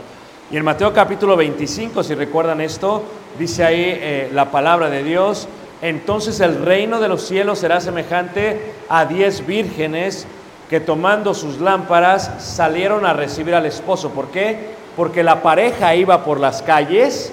Y 0.50 0.56
en 0.56 0.64
Mateo 0.64 0.92
capítulo 0.92 1.36
25, 1.36 2.02
si 2.02 2.14
recuerdan 2.14 2.60
esto, 2.60 3.02
dice 3.38 3.64
ahí 3.64 3.84
eh, 3.86 4.30
la 4.32 4.50
palabra 4.50 4.90
de 4.90 5.02
Dios, 5.02 5.48
entonces 5.82 6.40
el 6.40 6.64
reino 6.64 7.00
de 7.00 7.08
los 7.08 7.26
cielos 7.26 7.58
será 7.58 7.80
semejante 7.80 8.72
a 8.88 9.04
diez 9.04 9.46
vírgenes 9.46 10.26
que 10.70 10.80
tomando 10.80 11.34
sus 11.34 11.60
lámparas 11.60 12.30
salieron 12.38 13.04
a 13.04 13.12
recibir 13.12 13.54
al 13.54 13.66
esposo. 13.66 14.10
¿Por 14.10 14.28
qué? 14.28 14.74
Porque 14.96 15.22
la 15.22 15.42
pareja 15.42 15.94
iba 15.94 16.24
por 16.24 16.40
las 16.40 16.62
calles, 16.62 17.32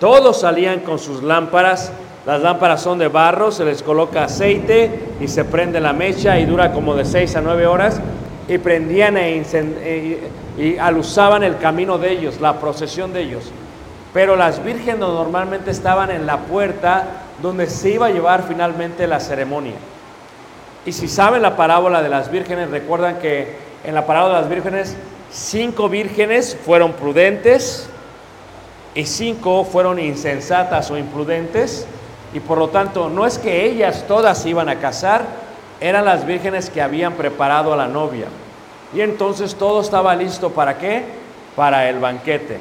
todos 0.00 0.40
salían 0.40 0.80
con 0.80 0.98
sus 0.98 1.22
lámparas, 1.22 1.92
las 2.24 2.40
lámparas 2.40 2.80
son 2.80 2.98
de 2.98 3.08
barro, 3.08 3.50
se 3.50 3.64
les 3.64 3.82
coloca 3.82 4.24
aceite 4.24 4.90
y 5.20 5.28
se 5.28 5.44
prende 5.44 5.80
la 5.80 5.92
mecha 5.92 6.38
y 6.38 6.46
dura 6.46 6.72
como 6.72 6.94
de 6.94 7.04
seis 7.04 7.34
a 7.34 7.40
nueve 7.40 7.66
horas 7.66 8.00
y 8.48 8.58
prendían 8.58 9.16
e, 9.16 9.38
e- 9.40 10.30
y 10.56 10.76
alusaban 10.78 11.42
el 11.42 11.58
camino 11.58 11.98
de 11.98 12.12
ellos, 12.12 12.40
la 12.40 12.60
procesión 12.60 13.12
de 13.12 13.22
ellos. 13.22 13.50
Pero 14.12 14.36
las 14.36 14.62
vírgenes 14.62 15.00
normalmente 15.00 15.70
estaban 15.70 16.10
en 16.10 16.26
la 16.26 16.38
puerta 16.38 17.06
donde 17.40 17.66
se 17.66 17.90
iba 17.90 18.06
a 18.06 18.10
llevar 18.10 18.44
finalmente 18.46 19.06
la 19.06 19.18
ceremonia. 19.18 19.74
Y 20.84 20.92
si 20.92 21.08
saben 21.08 21.42
la 21.42 21.56
parábola 21.56 22.02
de 22.02 22.08
las 22.08 22.30
vírgenes, 22.30 22.70
recuerdan 22.70 23.18
que 23.18 23.56
en 23.84 23.94
la 23.94 24.06
parábola 24.06 24.36
de 24.36 24.40
las 24.42 24.50
vírgenes, 24.50 24.96
cinco 25.32 25.88
vírgenes 25.88 26.56
fueron 26.64 26.92
prudentes 26.92 27.88
y 28.94 29.06
cinco 29.06 29.64
fueron 29.64 29.98
insensatas 29.98 30.90
o 30.90 30.98
imprudentes. 30.98 31.86
Y 32.34 32.40
por 32.40 32.58
lo 32.58 32.68
tanto, 32.68 33.10
no 33.10 33.26
es 33.26 33.38
que 33.38 33.66
ellas 33.66 34.04
todas 34.08 34.38
se 34.38 34.50
iban 34.50 34.68
a 34.68 34.76
casar, 34.76 35.24
eran 35.80 36.04
las 36.04 36.24
vírgenes 36.26 36.70
que 36.70 36.80
habían 36.80 37.14
preparado 37.14 37.72
a 37.72 37.76
la 37.76 37.88
novia. 37.88 38.26
Y 38.94 39.00
entonces 39.00 39.54
todo 39.54 39.80
estaba 39.80 40.14
listo 40.14 40.50
para 40.50 40.78
qué? 40.78 41.04
Para 41.56 41.88
el 41.88 41.98
banquete. 41.98 42.58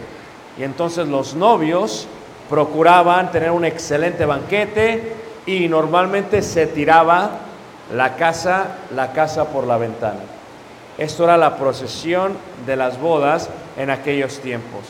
Y 0.58 0.64
entonces 0.64 1.08
los 1.08 1.36
novios 1.36 2.08
procuraban 2.50 3.32
tener 3.32 3.52
un 3.52 3.64
excelente 3.64 4.26
banquete 4.26 5.14
y 5.46 5.68
normalmente 5.68 6.42
se 6.42 6.68
tiraba 6.68 7.32
la 7.94 8.16
casa, 8.16 8.78
la 8.94 9.14
casa 9.14 9.46
por 9.50 9.66
la 9.66 9.78
ventana. 9.78 10.20
Esto 10.98 11.24
era 11.24 11.38
la 11.38 11.56
procesión 11.56 12.34
de 12.66 12.76
las 12.76 13.00
bodas 13.00 13.50
en 13.78 13.90
aquellos 13.90 14.40
tiempos. 14.40 14.82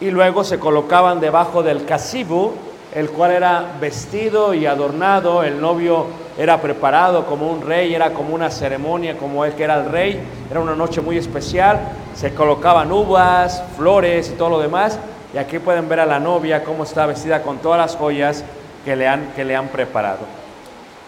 Y 0.00 0.10
luego 0.10 0.44
se 0.44 0.58
colocaban 0.58 1.20
debajo 1.20 1.62
del 1.62 1.84
casibu, 1.84 2.52
el 2.94 3.10
cual 3.10 3.32
era 3.32 3.76
vestido 3.80 4.54
y 4.54 4.66
adornado. 4.66 5.42
El 5.42 5.60
novio 5.60 6.06
era 6.38 6.60
preparado 6.60 7.26
como 7.26 7.50
un 7.50 7.62
rey, 7.62 7.94
era 7.94 8.10
como 8.12 8.34
una 8.34 8.50
ceremonia, 8.50 9.18
como 9.18 9.44
él 9.44 9.54
que 9.54 9.64
era 9.64 9.80
el 9.80 9.90
rey. 9.90 10.20
Era 10.50 10.60
una 10.60 10.76
noche 10.76 11.00
muy 11.00 11.18
especial. 11.18 11.80
Se 12.14 12.32
colocaban 12.34 12.92
uvas, 12.92 13.62
flores 13.76 14.30
y 14.30 14.36
todo 14.36 14.50
lo 14.50 14.60
demás. 14.60 14.98
Y 15.34 15.38
aquí 15.38 15.58
pueden 15.58 15.88
ver 15.88 16.00
a 16.00 16.06
la 16.06 16.20
novia 16.20 16.62
cómo 16.62 16.84
está 16.84 17.06
vestida 17.06 17.42
con 17.42 17.58
todas 17.58 17.78
las 17.78 17.96
joyas 17.96 18.44
que 18.84 18.94
le 18.94 19.08
han, 19.08 19.32
que 19.34 19.44
le 19.44 19.56
han 19.56 19.68
preparado. 19.68 20.20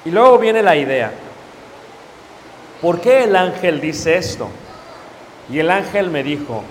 Y 0.05 0.11
luego 0.11 0.39
viene 0.39 0.63
la 0.63 0.75
idea. 0.75 1.13
¿Por 2.83 3.01
qué 3.01 3.25
el 3.25 3.37
ángel 3.37 3.81
dice 3.81 4.17
esto? 4.17 4.49
Y 5.49 5.61
el 5.61 5.71
ángel 5.71 6.11
me 6.11 6.25
dijo, 6.25 6.65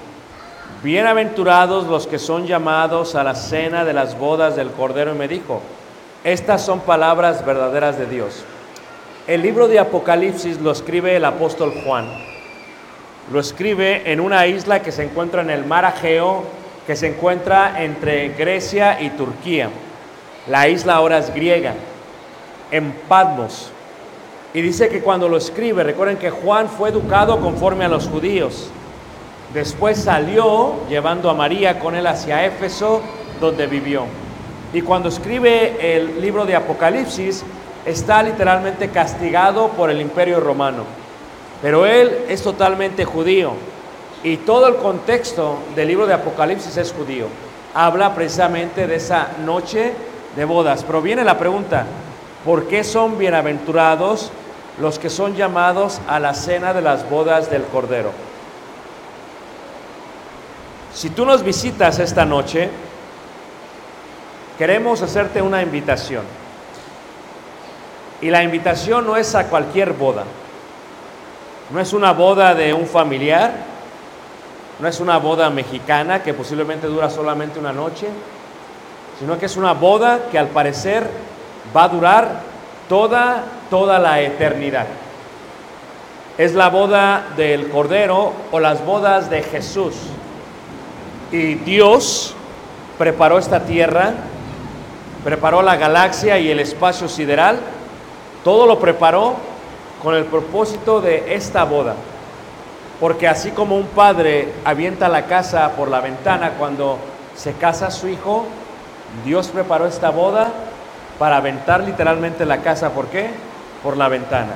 bienaventurados 0.84 1.88
los 1.88 2.08
que 2.08 2.20
son 2.20 2.46
llamados 2.48 3.16
a 3.16 3.24
la 3.24 3.36
cena 3.36 3.86
de 3.86 3.94
las 3.94 4.18
bodas 4.18 4.56
del 4.56 4.72
Cordero. 4.72 5.14
Y 5.14 5.18
me 5.18 5.28
dijo, 5.28 5.62
estas 6.24 6.64
son 6.64 6.80
palabras 6.82 7.46
verdaderas 7.46 7.98
de 7.98 8.06
Dios. 8.06 8.44
El 9.28 9.42
libro 9.42 9.68
de 9.68 9.80
Apocalipsis 9.80 10.62
lo 10.62 10.72
escribe 10.72 11.16
el 11.16 11.26
apóstol 11.26 11.74
Juan. 11.84 12.08
Lo 13.32 13.40
escribe 13.40 14.12
en 14.12 14.20
una 14.20 14.46
isla 14.46 14.84
que 14.84 14.92
se 14.92 15.04
encuentra 15.04 15.42
en 15.42 15.50
el 15.50 15.66
mar 15.66 15.86
Ageo, 15.86 16.44
que 16.86 16.96
se 16.96 17.08
encuentra 17.08 17.84
entre 17.84 18.30
Grecia 18.30 19.02
y 19.02 19.10
Turquía. 19.10 19.70
La 20.48 20.68
isla 20.68 20.94
ahora 20.94 21.18
es 21.18 21.34
griega, 21.34 21.74
en 22.70 22.92
Patmos. 23.08 23.72
Y 24.54 24.62
dice 24.62 24.90
que 24.90 25.02
cuando 25.02 25.28
lo 25.28 25.38
escribe, 25.38 25.84
recuerden 25.84 26.18
que 26.18 26.30
Juan 26.30 26.70
fue 26.70 26.90
educado 26.90 27.40
conforme 27.40 27.86
a 27.86 27.90
los 27.90 28.08
judíos. 28.08 28.70
Después 29.56 30.04
salió 30.04 30.86
llevando 30.90 31.30
a 31.30 31.34
María 31.34 31.80
con 31.80 31.96
él 31.96 32.06
hacia 32.08 32.46
Éfeso, 32.46 33.02
donde 33.40 33.68
vivió. 33.68 34.04
Y 34.74 34.82
cuando 34.82 35.08
escribe 35.08 35.96
el 35.96 36.20
libro 36.20 36.46
de 36.46 36.58
Apocalipsis, 36.58 37.42
está 37.86 38.22
literalmente 38.22 38.90
castigado 38.90 39.70
por 39.70 39.90
el 39.90 40.02
imperio 40.02 40.42
romano. 40.42 40.84
Pero 41.62 41.86
él 41.86 42.26
es 42.28 42.44
totalmente 42.44 43.06
judío. 43.06 43.54
Y 44.24 44.36
todo 44.36 44.68
el 44.68 44.76
contexto 44.76 45.60
del 45.74 45.88
libro 45.88 46.06
de 46.06 46.16
Apocalipsis 46.16 46.76
es 46.76 46.92
judío. 46.92 47.28
Habla 47.74 48.14
precisamente 48.14 48.88
de 48.88 48.96
esa 48.96 49.30
noche 49.46 49.94
de 50.36 50.44
bodas. 50.44 50.84
Pero 50.84 51.02
viene 51.02 51.24
la 51.24 51.38
pregunta, 51.38 51.86
¿por 52.44 52.68
qué 52.68 52.84
son 52.84 53.18
bienaventurados 53.18 54.34
los 54.82 55.00
que 55.00 55.10
son 55.10 55.38
llamados 55.38 56.02
a 56.10 56.20
la 56.20 56.34
cena 56.34 56.74
de 56.74 56.82
las 56.82 57.10
bodas 57.10 57.50
del 57.50 57.64
Cordero? 57.64 58.35
Si 60.96 61.10
tú 61.10 61.26
nos 61.26 61.44
visitas 61.44 62.00
esta 62.00 62.24
noche, 62.24 62.70
queremos 64.58 65.02
hacerte 65.02 65.42
una 65.42 65.62
invitación. 65.62 66.24
Y 68.22 68.30
la 68.30 68.42
invitación 68.44 69.06
no 69.06 69.18
es 69.18 69.36
a 69.36 69.48
cualquier 69.48 69.92
boda. 69.92 70.24
No 71.70 71.82
es 71.82 71.92
una 71.92 72.14
boda 72.14 72.56
de 72.56 72.74
un 72.74 72.88
familiar, 72.88 73.52
no 74.80 74.88
es 74.88 75.02
una 75.02 75.18
boda 75.18 75.50
mexicana 75.50 76.24
que 76.24 76.34
posiblemente 76.34 76.88
dura 76.88 77.10
solamente 77.10 77.60
una 77.60 77.74
noche, 77.74 78.08
sino 79.20 79.38
que 79.38 79.48
es 79.48 79.58
una 79.58 79.74
boda 79.74 80.30
que 80.32 80.40
al 80.40 80.48
parecer 80.48 81.10
va 81.76 81.84
a 81.84 81.90
durar 81.90 82.40
toda, 82.88 83.44
toda 83.70 84.00
la 84.00 84.22
eternidad. 84.22 84.88
Es 86.38 86.54
la 86.54 86.70
boda 86.70 87.26
del 87.36 87.68
Cordero 87.68 88.32
o 88.54 88.62
las 88.62 88.86
bodas 88.86 89.30
de 89.30 89.44
Jesús. 89.44 89.96
Dios 91.66 92.34
preparó 92.98 93.38
esta 93.38 93.66
tierra, 93.66 94.14
preparó 95.24 95.62
la 95.62 95.76
galaxia 95.76 96.38
y 96.40 96.50
el 96.50 96.60
espacio 96.60 97.10
sideral, 97.10 97.60
todo 98.44 98.66
lo 98.66 98.80
preparó 98.80 99.36
con 100.04 100.16
el 100.16 100.26
propósito 100.26 101.02
de 101.02 101.36
esta 101.36 101.64
boda. 101.64 101.96
Porque 103.00 103.28
así 103.28 103.52
como 103.52 103.76
un 103.76 103.88
padre 103.88 104.54
avienta 104.64 105.10
la 105.10 105.26
casa 105.26 105.72
por 105.72 105.90
la 105.90 106.00
ventana 106.00 106.52
cuando 106.58 106.98
se 107.36 107.54
casa 107.54 107.92
su 107.92 108.08
hijo, 108.08 108.46
Dios 109.26 109.48
preparó 109.50 109.86
esta 109.88 110.12
boda 110.12 110.52
para 111.20 111.38
aventar 111.38 111.82
literalmente 111.84 112.46
la 112.46 112.62
casa. 112.62 112.92
¿Por 112.92 113.08
qué? 113.08 113.30
Por 113.84 113.98
la 113.98 114.08
ventana. 114.08 114.54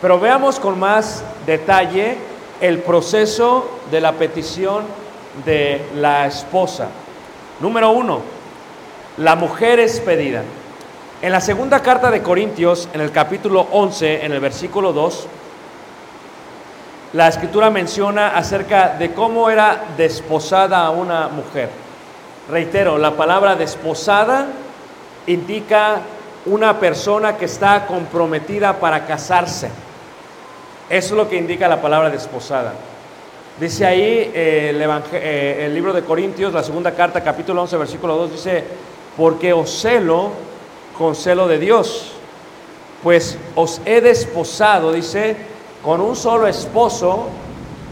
Pero 0.00 0.20
veamos 0.20 0.60
con 0.60 0.78
más 0.78 1.24
detalle 1.44 2.16
el 2.60 2.78
proceso 2.78 3.68
de 3.90 4.00
la 4.00 4.12
petición 4.12 4.84
de 5.44 5.84
la 5.94 6.26
esposa. 6.26 6.88
Número 7.60 7.90
uno, 7.90 8.20
la 9.18 9.34
mujer 9.34 9.80
es 9.80 10.00
pedida. 10.00 10.42
En 11.20 11.32
la 11.32 11.40
segunda 11.40 11.80
carta 11.80 12.10
de 12.10 12.22
Corintios, 12.22 12.88
en 12.92 13.00
el 13.00 13.10
capítulo 13.10 13.66
11, 13.72 14.24
en 14.24 14.32
el 14.32 14.40
versículo 14.40 14.92
2, 14.92 15.26
la 17.14 17.26
escritura 17.26 17.70
menciona 17.70 18.36
acerca 18.36 18.90
de 18.90 19.12
cómo 19.12 19.50
era 19.50 19.82
desposada 19.96 20.84
a 20.84 20.90
una 20.90 21.28
mujer. 21.28 21.70
Reitero, 22.50 22.98
la 22.98 23.12
palabra 23.16 23.56
desposada 23.56 24.46
indica 25.26 26.02
una 26.46 26.78
persona 26.78 27.36
que 27.36 27.46
está 27.46 27.86
comprometida 27.86 28.74
para 28.74 29.06
casarse. 29.06 29.70
Eso 30.88 31.14
es 31.14 31.18
lo 31.18 31.28
que 31.28 31.36
indica 31.36 31.66
la 31.68 31.80
palabra 31.80 32.10
desposada. 32.10 32.74
Dice 33.60 33.84
ahí 33.84 34.30
eh, 34.32 34.70
el, 34.70 34.80
eh, 35.14 35.66
el 35.66 35.74
libro 35.74 35.92
de 35.92 36.02
Corintios, 36.02 36.52
la 36.52 36.62
segunda 36.62 36.92
carta, 36.92 37.24
capítulo 37.24 37.62
11, 37.62 37.76
versículo 37.76 38.14
2, 38.14 38.30
dice, 38.30 38.62
porque 39.16 39.52
os 39.52 39.80
celo 39.80 40.30
con 40.96 41.16
celo 41.16 41.48
de 41.48 41.58
Dios, 41.58 42.12
pues 43.02 43.36
os 43.56 43.80
he 43.84 44.00
desposado, 44.00 44.92
dice, 44.92 45.36
con 45.82 46.00
un 46.00 46.14
solo 46.14 46.46
esposo 46.46 47.26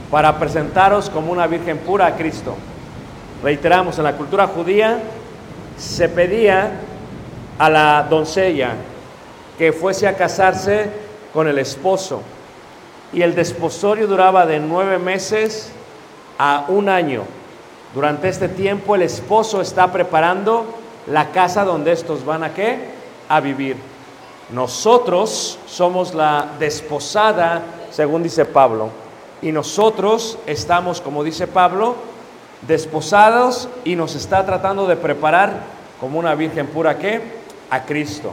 para 0.09 0.39
presentaros 0.39 1.11
como 1.11 1.33
una 1.33 1.49
virgen 1.49 1.79
pura 1.79 2.07
a 2.07 2.17
Cristo. 2.17 2.55
Reiteramos, 3.43 3.99
en 3.99 4.05
la 4.05 4.17
cultura 4.17 4.47
judía 4.47 5.01
se 5.77 6.09
pedía 6.09 6.75
a 7.59 7.69
la 7.69 8.07
doncella 8.09 8.75
que 9.59 9.73
fuese 9.73 10.07
a 10.07 10.17
casarse 10.17 10.87
con 11.33 11.49
el 11.49 11.59
esposo 11.59 12.23
y 13.13 13.23
el 13.23 13.35
desposorio 13.35 14.07
duraba 14.07 14.47
de 14.47 14.61
nueve 14.61 14.99
meses 14.99 15.71
a 16.39 16.67
un 16.69 16.89
año. 16.89 17.23
Durante 17.95 18.29
este 18.29 18.49
tiempo 18.49 18.95
el 18.95 19.03
esposo 19.03 19.61
está 19.61 19.91
preparando 19.91 20.67
la 21.07 21.31
casa 21.31 21.65
donde 21.65 21.93
estos 21.93 22.25
van 22.25 22.45
a 22.45 22.53
qué? 22.53 22.91
A 23.29 23.41
vivir. 23.41 23.77
Nosotros 24.51 25.59
somos 25.67 26.15
la 26.15 26.47
desposada, 26.59 27.63
según 27.91 28.23
dice 28.23 28.45
Pablo, 28.45 28.91
y 29.43 29.53
nosotros 29.53 30.39
estamos, 30.47 31.01
como 31.01 31.25
dice 31.25 31.47
Pablo, 31.47 31.97
desposados 32.67 33.69
y 33.85 33.97
nos 33.97 34.15
está 34.15 34.45
tratando 34.47 34.87
de 34.87 34.97
preparar 34.97 35.63
como 36.01 36.19
una 36.19 36.35
virgen 36.35 36.67
pura 36.67 36.99
que 36.99 37.21
a 37.71 37.85
Cristo. 37.85 38.33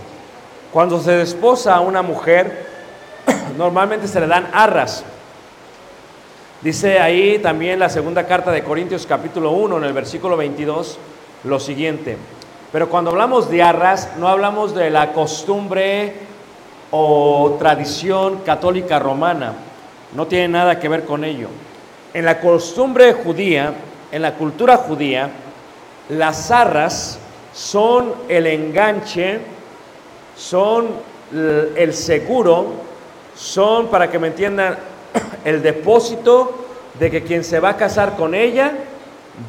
Cuando 0.72 1.00
se 1.00 1.12
desposa 1.12 1.76
a 1.76 1.82
una 1.82 2.02
mujer, 2.02 2.73
normalmente 3.58 4.08
se 4.08 4.20
le 4.20 4.28
dan 4.28 4.50
arras. 4.54 5.04
Dice 6.62 7.00
ahí 7.00 7.40
también 7.40 7.80
la 7.80 7.90
segunda 7.90 8.26
carta 8.26 8.52
de 8.52 8.64
Corintios 8.64 9.06
capítulo 9.06 9.52
1 9.52 9.78
en 9.78 9.84
el 9.84 9.94
versículo 9.94 10.38
22 10.38 10.98
lo 11.44 11.60
siguiente. 11.60 12.18
Pero 12.72 12.90
cuando 12.90 13.12
hablamos 13.12 13.50
de 13.50 13.62
arras, 13.62 14.12
no 14.18 14.28
hablamos 14.28 14.74
de 14.74 14.90
la 14.90 15.12
costumbre 15.14 16.14
o 16.90 17.56
tradición 17.60 18.40
católica 18.46 18.98
romana. 19.00 19.54
No 20.16 20.28
tiene 20.28 20.48
nada 20.48 20.80
que 20.80 20.90
ver 20.90 21.06
con 21.06 21.24
ello. 21.24 21.50
En 22.14 22.26
la 22.26 22.40
costumbre 22.40 23.14
judía, 23.14 23.74
en 24.12 24.22
la 24.22 24.36
cultura 24.36 24.78
judía, 24.78 25.30
las 26.10 26.50
arras 26.52 27.20
son 27.54 28.14
el 28.28 28.48
enganche, 28.48 29.40
son 30.36 30.88
el 31.32 31.94
seguro, 31.94 32.74
son, 33.36 33.88
para 33.88 34.10
que 34.10 34.20
me 34.20 34.28
entiendan, 34.28 34.78
el 35.46 35.62
depósito 35.62 36.66
de 37.00 37.10
que 37.10 37.24
quien 37.24 37.44
se 37.44 37.60
va 37.60 37.70
a 37.70 37.78
casar 37.78 38.16
con 38.16 38.36
ella 38.36 38.74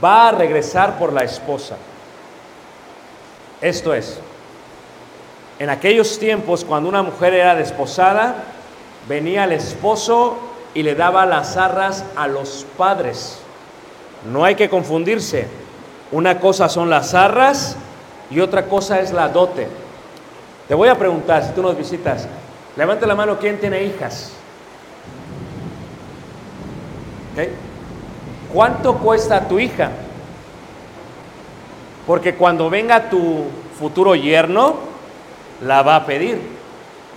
va 0.02 0.28
a 0.28 0.32
regresar 0.32 0.98
por 0.98 1.12
la 1.12 1.24
esposa. 1.24 1.76
Esto 3.60 3.94
es, 3.94 4.18
en 5.58 5.70
aquellos 5.70 6.18
tiempos 6.18 6.64
cuando 6.64 6.88
una 6.88 7.02
mujer 7.02 7.34
era 7.34 7.54
desposada, 7.54 8.34
venía 9.08 9.44
el 9.44 9.52
esposo 9.52 10.36
y 10.74 10.82
le 10.82 10.94
daba 10.94 11.26
las 11.26 11.56
arras 11.56 12.04
a 12.16 12.26
los 12.26 12.66
padres. 12.76 13.38
No 14.30 14.44
hay 14.44 14.56
que 14.56 14.68
confundirse. 14.68 15.46
Una 16.10 16.40
cosa 16.40 16.68
son 16.68 16.90
las 16.90 17.14
arras 17.14 17.76
y 18.30 18.40
otra 18.40 18.66
cosa 18.66 19.00
es 19.00 19.12
la 19.12 19.28
dote. 19.28 19.68
Te 20.66 20.74
voy 20.74 20.88
a 20.88 20.98
preguntar, 20.98 21.44
si 21.44 21.52
tú 21.52 21.62
nos 21.62 21.76
visitas, 21.76 22.26
levante 22.76 23.06
la 23.06 23.14
mano, 23.14 23.38
¿quién 23.38 23.58
tiene 23.58 23.84
hijas? 23.84 24.32
¿Cuánto 28.52 28.98
cuesta 28.98 29.48
tu 29.48 29.58
hija? 29.58 29.90
Porque 32.06 32.34
cuando 32.34 32.70
venga 32.70 33.08
tu 33.10 33.46
futuro 33.78 34.14
yerno, 34.14 34.76
la 35.62 35.82
va 35.82 35.96
a 35.96 36.06
pedir. 36.06 36.40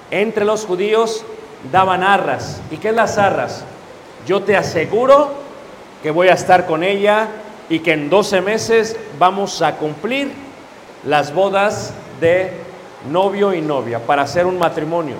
Entre 0.09 0.45
los 0.45 0.65
judíos 0.65 1.23
daban 1.71 2.03
arras. 2.03 2.61
¿Y 2.71 2.77
qué 2.77 2.89
es 2.89 2.95
las 2.95 3.17
arras? 3.17 3.63
Yo 4.25 4.41
te 4.41 4.55
aseguro 4.55 5.31
que 6.01 6.11
voy 6.11 6.29
a 6.29 6.33
estar 6.33 6.65
con 6.65 6.83
ella 6.83 7.27
y 7.69 7.79
que 7.79 7.93
en 7.93 8.09
12 8.09 8.41
meses 8.41 8.97
vamos 9.19 9.61
a 9.61 9.75
cumplir 9.75 10.31
las 11.05 11.33
bodas 11.33 11.93
de 12.21 12.51
novio 13.11 13.53
y 13.53 13.61
novia 13.61 13.99
para 13.99 14.23
hacer 14.23 14.45
un 14.45 14.57
matrimonio. 14.57 15.15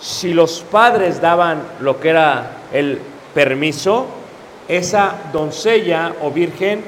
Si 0.00 0.32
los 0.32 0.60
padres 0.60 1.20
daban 1.20 1.62
lo 1.80 2.00
que 2.00 2.10
era 2.10 2.58
el 2.72 3.00
permiso, 3.34 4.06
esa 4.68 5.14
doncella 5.32 6.14
o 6.22 6.30
virgen 6.30 6.84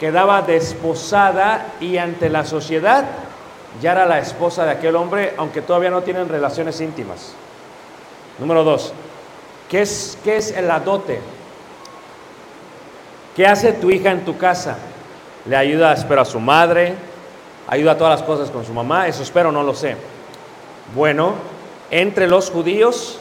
quedaba 0.00 0.42
desposada 0.42 1.74
y 1.80 1.98
ante 1.98 2.28
la 2.30 2.44
sociedad 2.44 3.04
ya 3.80 3.92
era 3.92 4.06
la 4.06 4.18
esposa 4.18 4.64
de 4.64 4.72
aquel 4.72 4.96
hombre, 4.96 5.34
aunque 5.36 5.60
todavía 5.60 5.90
no 5.90 6.02
tienen 6.02 6.28
relaciones 6.28 6.80
íntimas. 6.80 7.34
Número 8.38 8.64
dos, 8.64 8.92
¿qué 9.68 9.82
es, 9.82 10.18
qué 10.24 10.36
es 10.36 10.50
el 10.52 10.68
dote? 10.84 11.20
¿Qué 13.34 13.46
hace 13.46 13.74
tu 13.74 13.90
hija 13.90 14.10
en 14.10 14.24
tu 14.24 14.38
casa? 14.38 14.78
¿Le 15.46 15.56
ayuda, 15.56 15.92
espero, 15.92 16.22
a 16.22 16.24
su 16.24 16.40
madre? 16.40 16.94
¿Ayuda 17.68 17.92
a 17.92 17.98
todas 17.98 18.20
las 18.20 18.26
cosas 18.26 18.50
con 18.50 18.64
su 18.64 18.72
mamá? 18.72 19.08
Eso 19.08 19.22
espero, 19.22 19.52
no 19.52 19.62
lo 19.62 19.74
sé. 19.74 19.96
Bueno, 20.94 21.34
entre 21.90 22.26
los 22.26 22.50
judíos, 22.50 23.20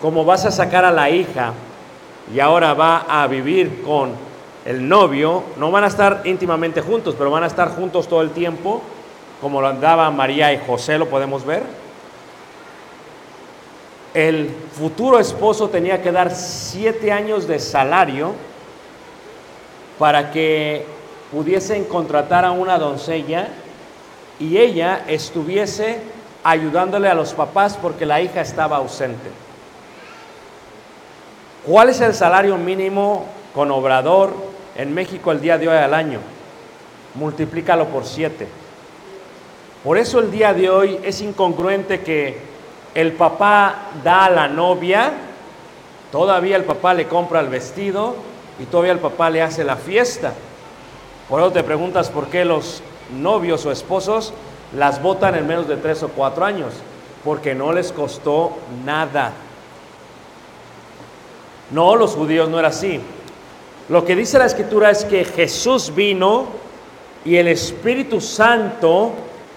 como 0.00 0.24
vas 0.24 0.44
a 0.44 0.50
sacar 0.50 0.84
a 0.84 0.90
la 0.90 1.10
hija 1.10 1.52
y 2.34 2.40
ahora 2.40 2.74
va 2.74 3.04
a 3.08 3.26
vivir 3.26 3.82
con 3.82 4.12
el 4.64 4.88
novio, 4.88 5.42
no 5.56 5.70
van 5.70 5.84
a 5.84 5.88
estar 5.88 6.22
íntimamente 6.24 6.80
juntos, 6.80 7.14
pero 7.18 7.30
van 7.30 7.44
a 7.44 7.48
estar 7.48 7.74
juntos 7.76 8.08
todo 8.08 8.22
el 8.22 8.30
tiempo, 8.30 8.80
como 9.40 9.60
lo 9.60 9.68
andaban 9.68 10.16
María 10.16 10.52
y 10.52 10.60
José, 10.66 10.98
lo 10.98 11.08
podemos 11.08 11.44
ver. 11.44 11.62
El 14.14 14.48
futuro 14.72 15.18
esposo 15.18 15.68
tenía 15.68 16.00
que 16.00 16.12
dar 16.12 16.34
siete 16.34 17.12
años 17.12 17.46
de 17.46 17.58
salario 17.58 18.32
para 19.98 20.30
que 20.30 20.86
pudiesen 21.30 21.84
contratar 21.84 22.44
a 22.44 22.52
una 22.52 22.78
doncella 22.78 23.48
y 24.38 24.56
ella 24.56 25.04
estuviese 25.08 26.00
ayudándole 26.44 27.08
a 27.08 27.14
los 27.14 27.32
papás 27.32 27.76
porque 27.80 28.06
la 28.06 28.20
hija 28.20 28.42
estaba 28.42 28.76
ausente. 28.76 29.30
¿Cuál 31.66 31.88
es 31.88 32.00
el 32.02 32.12
salario 32.14 32.58
mínimo 32.58 33.24
con 33.54 33.70
obrador 33.70 34.34
en 34.76 34.92
México 34.92 35.32
el 35.32 35.40
día 35.40 35.56
de 35.56 35.68
hoy 35.68 35.76
al 35.76 35.94
año? 35.94 36.20
Multiplícalo 37.14 37.86
por 37.86 38.04
siete. 38.04 38.46
Por 39.82 39.96
eso 39.96 40.18
el 40.18 40.30
día 40.30 40.52
de 40.52 40.68
hoy 40.68 41.00
es 41.02 41.22
incongruente 41.22 42.02
que 42.02 42.38
el 42.94 43.12
papá 43.12 43.90
da 44.04 44.26
a 44.26 44.30
la 44.30 44.48
novia, 44.48 45.12
todavía 46.12 46.56
el 46.56 46.64
papá 46.64 46.92
le 46.92 47.06
compra 47.06 47.40
el 47.40 47.48
vestido 47.48 48.14
y 48.60 48.64
todavía 48.64 48.92
el 48.92 48.98
papá 48.98 49.30
le 49.30 49.42
hace 49.42 49.64
la 49.64 49.76
fiesta. 49.76 50.34
Por 51.28 51.40
eso 51.40 51.52
te 51.52 51.62
preguntas 51.62 52.10
por 52.10 52.26
qué 52.26 52.44
los 52.44 52.82
novios 53.18 53.64
o 53.64 53.72
esposos 53.72 54.34
las 54.76 55.00
votan 55.00 55.34
en 55.34 55.46
menos 55.46 55.68
de 55.68 55.76
tres 55.76 56.02
o 56.02 56.08
cuatro 56.08 56.44
años, 56.44 56.74
porque 57.24 57.54
no 57.54 57.72
les 57.72 57.92
costó 57.92 58.52
nada. 58.84 59.32
No, 61.70 61.96
los 61.96 62.14
judíos 62.14 62.48
no 62.48 62.58
era 62.58 62.68
así. 62.68 63.00
Lo 63.88 64.04
que 64.04 64.16
dice 64.16 64.38
la 64.38 64.46
escritura 64.46 64.90
es 64.90 65.04
que 65.04 65.24
Jesús 65.24 65.94
vino 65.94 66.46
y 67.24 67.36
el 67.36 67.48
Espíritu 67.48 68.20
Santo 68.20 69.12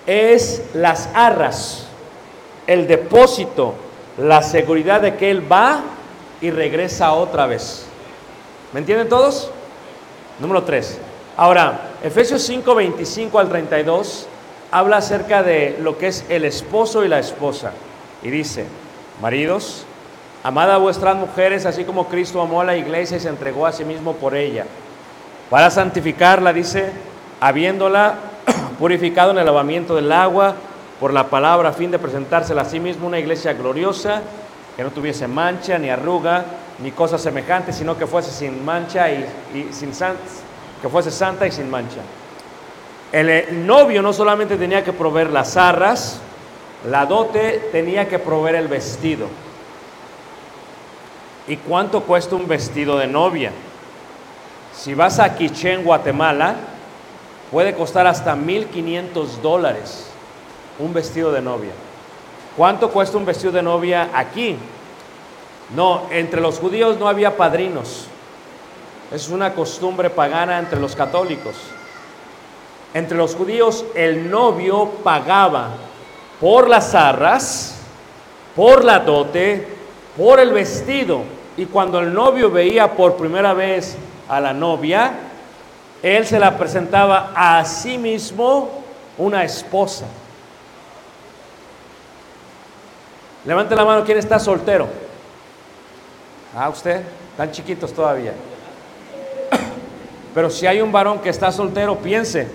es 0.06 0.64
las 0.74 1.10
arras, 1.14 1.88
el 2.66 2.88
depósito, 2.88 3.74
la 4.18 4.42
seguridad 4.42 5.02
de 5.02 5.16
que 5.16 5.30
Él 5.30 5.52
va 5.52 5.82
y 6.42 6.52
regresa 6.52 7.14
otra 7.14 7.46
vez. 7.46 7.86
¿Me 8.74 8.80
entienden 8.80 9.10
todos? 9.10 9.50
Número 10.40 10.64
3. 10.64 11.00
Ahora, 11.36 11.92
Efesios 12.04 12.42
5, 12.44 12.76
25 12.76 13.40
al 13.40 13.50
32 13.50 14.28
habla 14.72 14.98
acerca 14.98 15.44
de 15.44 15.78
lo 15.82 15.98
que 15.98 16.08
es 16.08 16.26
el 16.30 16.46
esposo 16.46 17.04
y 17.06 17.08
la 17.08 17.20
esposa. 17.20 17.72
Y 18.24 18.30
dice, 18.30 18.66
maridos, 19.22 19.86
amad 20.44 20.72
a 20.72 20.78
vuestras 20.78 21.16
mujeres 21.16 21.66
así 21.66 21.84
como 21.84 22.08
Cristo 22.08 22.42
amó 22.42 22.62
a 22.62 22.66
la 22.66 22.76
iglesia 22.76 23.18
y 23.18 23.20
se 23.20 23.30
entregó 23.30 23.66
a 23.66 23.72
sí 23.72 23.86
mismo 23.86 24.14
por 24.14 24.36
ella. 24.36 24.66
Para 25.50 25.70
santificarla, 25.70 26.52
dice, 26.54 26.92
habiéndola 27.40 28.16
purificado 28.80 29.32
en 29.32 29.38
el 29.38 29.46
lavamiento 29.46 29.96
del 29.96 30.12
agua 30.12 30.56
por 31.00 31.14
la 31.14 31.28
palabra 31.28 31.70
a 31.70 31.74
fin 31.74 31.92
de 31.92 32.00
presentársela 32.00 32.64
a 32.64 32.66
sí 32.66 32.80
mismo 32.80 33.08
una 33.08 33.20
iglesia 33.20 33.54
gloriosa, 33.54 34.22
que 34.76 34.84
no 34.84 34.90
tuviese 34.92 35.28
mancha 35.28 35.78
ni 35.78 35.90
arruga 35.90 36.46
ni 36.80 36.92
cosa 36.92 37.18
semejante, 37.18 37.74
sino 37.74 37.98
que 37.98 38.06
fuese 38.06 38.32
sin 38.32 38.64
mancha 38.64 39.10
y, 39.10 39.26
y 39.54 39.74
sin 39.74 39.92
que 40.82 40.90
fuese 40.90 41.12
santa 41.12 41.48
y 41.48 41.52
sin 41.52 41.70
mancha. 41.70 42.02
El, 43.12 43.30
eh, 43.30 43.48
novio 43.52 44.02
no 44.02 44.12
solamente 44.12 44.58
tenía 44.58 44.84
que 44.84 44.94
proveer 44.94 45.30
las 45.32 45.56
arras, 45.58 46.20
la 46.90 47.06
dote 47.06 47.70
tenía 47.72 48.08
que 48.08 48.20
proveer 48.20 48.56
el 48.56 48.68
vestido. 48.68 49.28
¿Y 51.48 51.58
cuánto 51.58 52.02
cuesta 52.02 52.36
un 52.36 52.48
vestido 52.48 52.98
de 52.98 53.08
novia? 53.08 53.52
Si 54.74 54.94
vas 54.94 55.20
a 55.20 55.36
Quichén, 55.36 55.84
Guatemala, 55.84 56.56
puede 57.52 57.74
costar 57.74 58.06
hasta 58.06 58.36
1.500 58.36 59.42
dólares 59.42 60.08
un 60.80 60.94
vestido 60.94 61.32
de 61.32 61.42
novia. 61.42 61.72
¿Cuánto 62.56 62.90
cuesta 62.90 63.18
un 63.18 63.26
vestido 63.26 63.52
de 63.52 63.62
novia 63.62 64.10
aquí? 64.14 64.58
No, 65.76 66.04
entre 66.12 66.42
los 66.42 66.60
judíos 66.60 66.98
no 67.00 67.08
había 67.08 67.38
padrinos. 67.38 68.06
Es 69.12 69.30
una 69.30 69.54
costumbre 69.54 70.10
pagana 70.10 70.60
entre 70.60 70.80
los 70.80 70.96
católicos. 70.96 71.56
Entre 72.94 73.18
los 73.18 73.36
judíos 73.36 73.86
el 73.96 74.30
novio 74.30 74.90
pagaba 75.04 75.72
por 76.40 76.70
las 76.70 76.96
arras, 76.96 77.76
por 78.56 78.84
la 78.84 79.00
dote, 79.00 79.68
por 80.16 80.40
el 80.40 80.52
vestido. 80.52 81.24
Y 81.58 81.66
cuando 81.66 82.00
el 82.00 82.14
novio 82.14 82.50
veía 82.52 82.94
por 82.94 83.16
primera 83.18 83.54
vez 83.54 83.98
a 84.30 84.40
la 84.40 84.54
novia, 84.54 85.14
él 86.02 86.26
se 86.26 86.40
la 86.40 86.58
presentaba 86.58 87.32
a 87.36 87.64
sí 87.66 87.98
mismo 87.98 88.84
una 89.18 89.44
esposa. 89.44 90.06
Levante 93.46 93.76
la 93.76 93.86
mano, 93.86 94.04
¿quién 94.04 94.18
está 94.18 94.40
soltero? 94.40 94.88
Ah, 96.56 96.70
usted, 96.70 97.02
están 97.32 97.52
chiquitos 97.52 97.94
todavía. 97.94 98.34
Pero 100.34 100.50
si 100.50 100.68
hay 100.68 100.82
un 100.82 100.92
varón 100.92 101.20
que 101.20 101.30
está 101.30 101.52
soltero, 101.52 101.98
piense, 101.98 102.48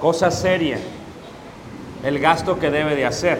cosa 0.00 0.30
seria, 0.30 0.78
el 2.02 2.18
gasto 2.18 2.58
que 2.58 2.70
debe 2.70 2.96
de 2.96 3.06
hacer. 3.06 3.38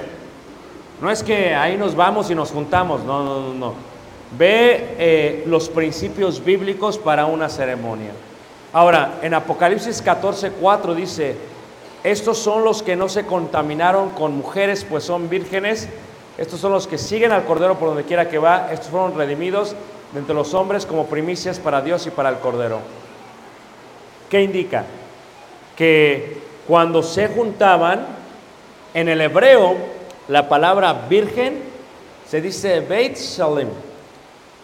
No 1.00 1.10
es 1.10 1.22
que 1.22 1.54
ahí 1.54 1.76
nos 1.76 1.96
vamos 1.96 2.30
y 2.30 2.34
nos 2.34 2.50
juntamos, 2.52 3.02
no, 3.02 3.24
no, 3.24 3.40
no. 3.40 3.54
no. 3.54 3.90
Ve 4.38 4.94
eh, 4.98 5.44
los 5.46 5.68
principios 5.68 6.44
bíblicos 6.44 6.98
para 6.98 7.26
una 7.26 7.48
ceremonia. 7.48 8.12
Ahora, 8.72 9.18
en 9.22 9.34
Apocalipsis 9.34 10.00
14, 10.00 10.52
4 10.52 10.94
dice, 10.94 11.34
estos 12.04 12.38
son 12.38 12.62
los 12.62 12.82
que 12.82 12.94
no 12.94 13.08
se 13.08 13.26
contaminaron 13.26 14.10
con 14.10 14.36
mujeres, 14.36 14.86
pues 14.88 15.02
son 15.02 15.28
vírgenes. 15.28 15.88
Estos 16.38 16.60
son 16.60 16.72
los 16.72 16.86
que 16.86 16.96
siguen 16.96 17.32
al 17.32 17.44
Cordero 17.44 17.78
por 17.78 17.88
donde 17.88 18.04
quiera 18.04 18.28
que 18.28 18.38
va. 18.38 18.72
Estos 18.72 18.88
fueron 18.88 19.16
redimidos 19.16 19.74
de 20.12 20.20
entre 20.20 20.34
los 20.34 20.54
hombres 20.54 20.86
como 20.86 21.06
primicias 21.06 21.58
para 21.58 21.82
Dios 21.82 22.06
y 22.06 22.10
para 22.10 22.28
el 22.28 22.36
Cordero. 22.36 22.78
¿Qué 24.30 24.42
indica? 24.42 24.84
Que 25.76 26.39
cuando 26.70 27.02
se 27.02 27.26
juntaban, 27.26 28.06
en 28.94 29.08
el 29.08 29.20
hebreo, 29.20 29.74
la 30.28 30.48
palabra 30.48 30.92
virgen 31.08 31.58
se 32.28 32.40
dice 32.40 32.78
Beit 32.78 33.16
Shalem, 33.16 33.66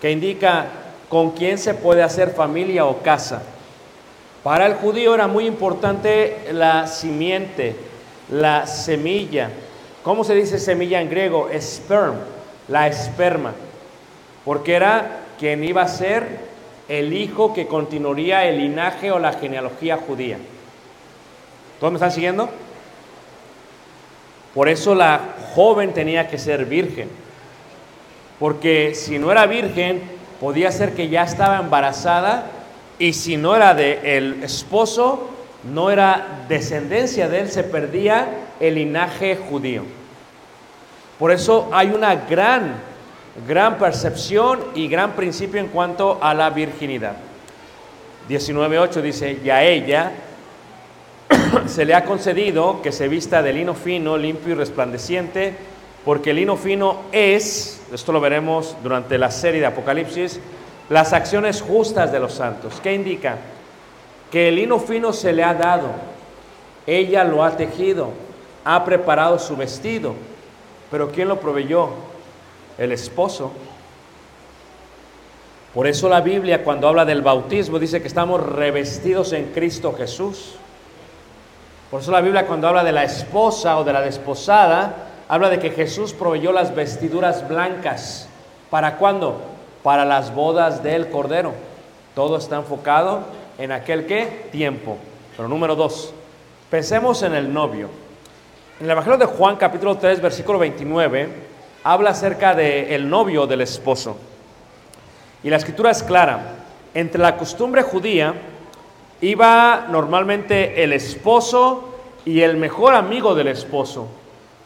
que 0.00 0.12
indica 0.12 0.66
con 1.08 1.32
quién 1.32 1.58
se 1.58 1.74
puede 1.74 2.04
hacer 2.04 2.30
familia 2.30 2.86
o 2.86 2.98
casa. 2.98 3.42
Para 4.44 4.66
el 4.66 4.74
judío 4.74 5.16
era 5.16 5.26
muy 5.26 5.46
importante 5.46 6.44
la 6.52 6.86
simiente, 6.86 7.74
la 8.30 8.68
semilla. 8.68 9.50
¿Cómo 10.04 10.22
se 10.22 10.36
dice 10.36 10.60
semilla 10.60 11.00
en 11.00 11.10
griego? 11.10 11.48
Sperm, 11.60 12.14
la 12.68 12.86
esperma. 12.86 13.52
Porque 14.44 14.74
era 14.74 15.22
quien 15.40 15.64
iba 15.64 15.82
a 15.82 15.88
ser 15.88 16.38
el 16.86 17.12
hijo 17.12 17.52
que 17.52 17.66
continuaría 17.66 18.44
el 18.44 18.58
linaje 18.58 19.10
o 19.10 19.18
la 19.18 19.32
genealogía 19.32 19.96
judía. 19.96 20.38
¿Todos 21.80 21.92
me 21.92 21.96
están 21.96 22.12
siguiendo? 22.12 22.48
Por 24.54 24.68
eso 24.68 24.94
la 24.94 25.20
joven 25.54 25.92
tenía 25.92 26.28
que 26.28 26.38
ser 26.38 26.64
virgen. 26.64 27.10
Porque 28.38 28.94
si 28.94 29.18
no 29.18 29.30
era 29.30 29.46
virgen, 29.46 30.02
podía 30.40 30.72
ser 30.72 30.94
que 30.94 31.08
ya 31.08 31.24
estaba 31.24 31.58
embarazada 31.58 32.46
y 32.98 33.12
si 33.12 33.36
no 33.36 33.54
era 33.54 33.74
de 33.74 34.16
el 34.16 34.42
esposo, 34.42 35.28
no 35.64 35.90
era 35.90 36.44
descendencia 36.48 37.28
de 37.28 37.40
él, 37.40 37.50
se 37.50 37.64
perdía 37.64 38.28
el 38.60 38.76
linaje 38.76 39.36
judío. 39.36 39.82
Por 41.18 41.32
eso 41.32 41.68
hay 41.72 41.88
una 41.88 42.14
gran, 42.14 42.76
gran 43.46 43.78
percepción 43.78 44.60
y 44.74 44.88
gran 44.88 45.12
principio 45.12 45.60
en 45.60 45.68
cuanto 45.68 46.18
a 46.22 46.32
la 46.34 46.50
virginidad. 46.50 47.16
19.8 48.28 49.02
dice, 49.02 49.38
y 49.42 49.50
a 49.50 49.62
ella 49.62 50.12
se 51.66 51.84
le 51.84 51.94
ha 51.94 52.04
concedido 52.04 52.82
que 52.82 52.92
se 52.92 53.08
vista 53.08 53.42
de 53.42 53.52
lino 53.52 53.74
fino, 53.74 54.16
limpio 54.16 54.52
y 54.52 54.56
resplandeciente, 54.56 55.54
porque 56.04 56.30
el 56.30 56.36
lino 56.36 56.56
fino 56.56 57.02
es, 57.12 57.82
esto 57.92 58.12
lo 58.12 58.20
veremos 58.20 58.76
durante 58.82 59.18
la 59.18 59.30
serie 59.30 59.60
de 59.60 59.66
Apocalipsis, 59.66 60.40
las 60.88 61.12
acciones 61.12 61.62
justas 61.62 62.12
de 62.12 62.20
los 62.20 62.34
santos. 62.34 62.80
¿Qué 62.82 62.94
indica? 62.94 63.38
Que 64.30 64.48
el 64.48 64.56
lino 64.56 64.78
fino 64.78 65.12
se 65.12 65.32
le 65.32 65.42
ha 65.42 65.54
dado, 65.54 65.88
ella 66.86 67.24
lo 67.24 67.42
ha 67.42 67.56
tejido, 67.56 68.10
ha 68.64 68.84
preparado 68.84 69.38
su 69.38 69.56
vestido, 69.56 70.14
pero 70.90 71.10
¿quién 71.10 71.28
lo 71.28 71.40
proveyó? 71.40 71.90
El 72.78 72.92
esposo. 72.92 73.52
Por 75.74 75.86
eso 75.86 76.08
la 76.08 76.20
Biblia 76.20 76.62
cuando 76.62 76.88
habla 76.88 77.04
del 77.04 77.22
bautismo 77.22 77.78
dice 77.78 78.00
que 78.00 78.08
estamos 78.08 78.40
revestidos 78.40 79.32
en 79.32 79.52
Cristo 79.52 79.94
Jesús. 79.96 80.56
Por 81.96 82.02
eso 82.02 82.12
la 82.12 82.20
Biblia 82.20 82.46
cuando 82.46 82.68
habla 82.68 82.84
de 82.84 82.92
la 82.92 83.04
esposa 83.04 83.78
o 83.78 83.82
de 83.82 83.90
la 83.90 84.02
desposada, 84.02 84.96
habla 85.30 85.48
de 85.48 85.58
que 85.58 85.70
Jesús 85.70 86.12
proveyó 86.12 86.52
las 86.52 86.74
vestiduras 86.74 87.48
blancas. 87.48 88.28
¿Para 88.68 88.98
cuándo? 88.98 89.40
Para 89.82 90.04
las 90.04 90.34
bodas 90.34 90.82
del 90.82 91.08
Cordero. 91.08 91.54
Todo 92.14 92.36
está 92.36 92.56
enfocado 92.56 93.20
en 93.56 93.72
aquel 93.72 94.04
que 94.04 94.50
tiempo. 94.52 94.98
Pero 95.38 95.48
número 95.48 95.74
dos, 95.74 96.12
pensemos 96.68 97.22
en 97.22 97.34
el 97.34 97.50
novio. 97.50 97.88
En 98.78 98.84
el 98.84 98.92
Evangelio 98.92 99.16
de 99.16 99.24
Juan 99.24 99.56
capítulo 99.56 99.96
3 99.96 100.20
versículo 100.20 100.58
29 100.58 101.30
habla 101.82 102.10
acerca 102.10 102.54
del 102.54 102.92
el 102.92 103.08
novio 103.08 103.46
del 103.46 103.62
esposo. 103.62 104.18
Y 105.42 105.48
la 105.48 105.56
escritura 105.56 105.92
es 105.92 106.02
clara. 106.02 106.56
Entre 106.92 107.22
la 107.22 107.38
costumbre 107.38 107.80
judía 107.80 108.34
iba 109.20 109.86
normalmente 109.88 110.82
el 110.82 110.92
esposo 110.92 111.94
y 112.24 112.42
el 112.42 112.56
mejor 112.56 112.94
amigo 112.94 113.34
del 113.34 113.48
esposo. 113.48 114.08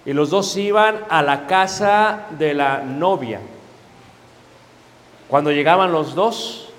Y 0.05 0.13
los 0.13 0.31
dos 0.31 0.57
iban 0.57 1.01
a 1.09 1.23
la 1.23 1.47
casa 1.47 2.27
de 2.39 2.55
la 2.55 2.79
novia. 2.79 3.41
Cuando 5.29 5.53
llegaban 5.53 5.93
los 5.93 6.15
dos, 6.15 6.73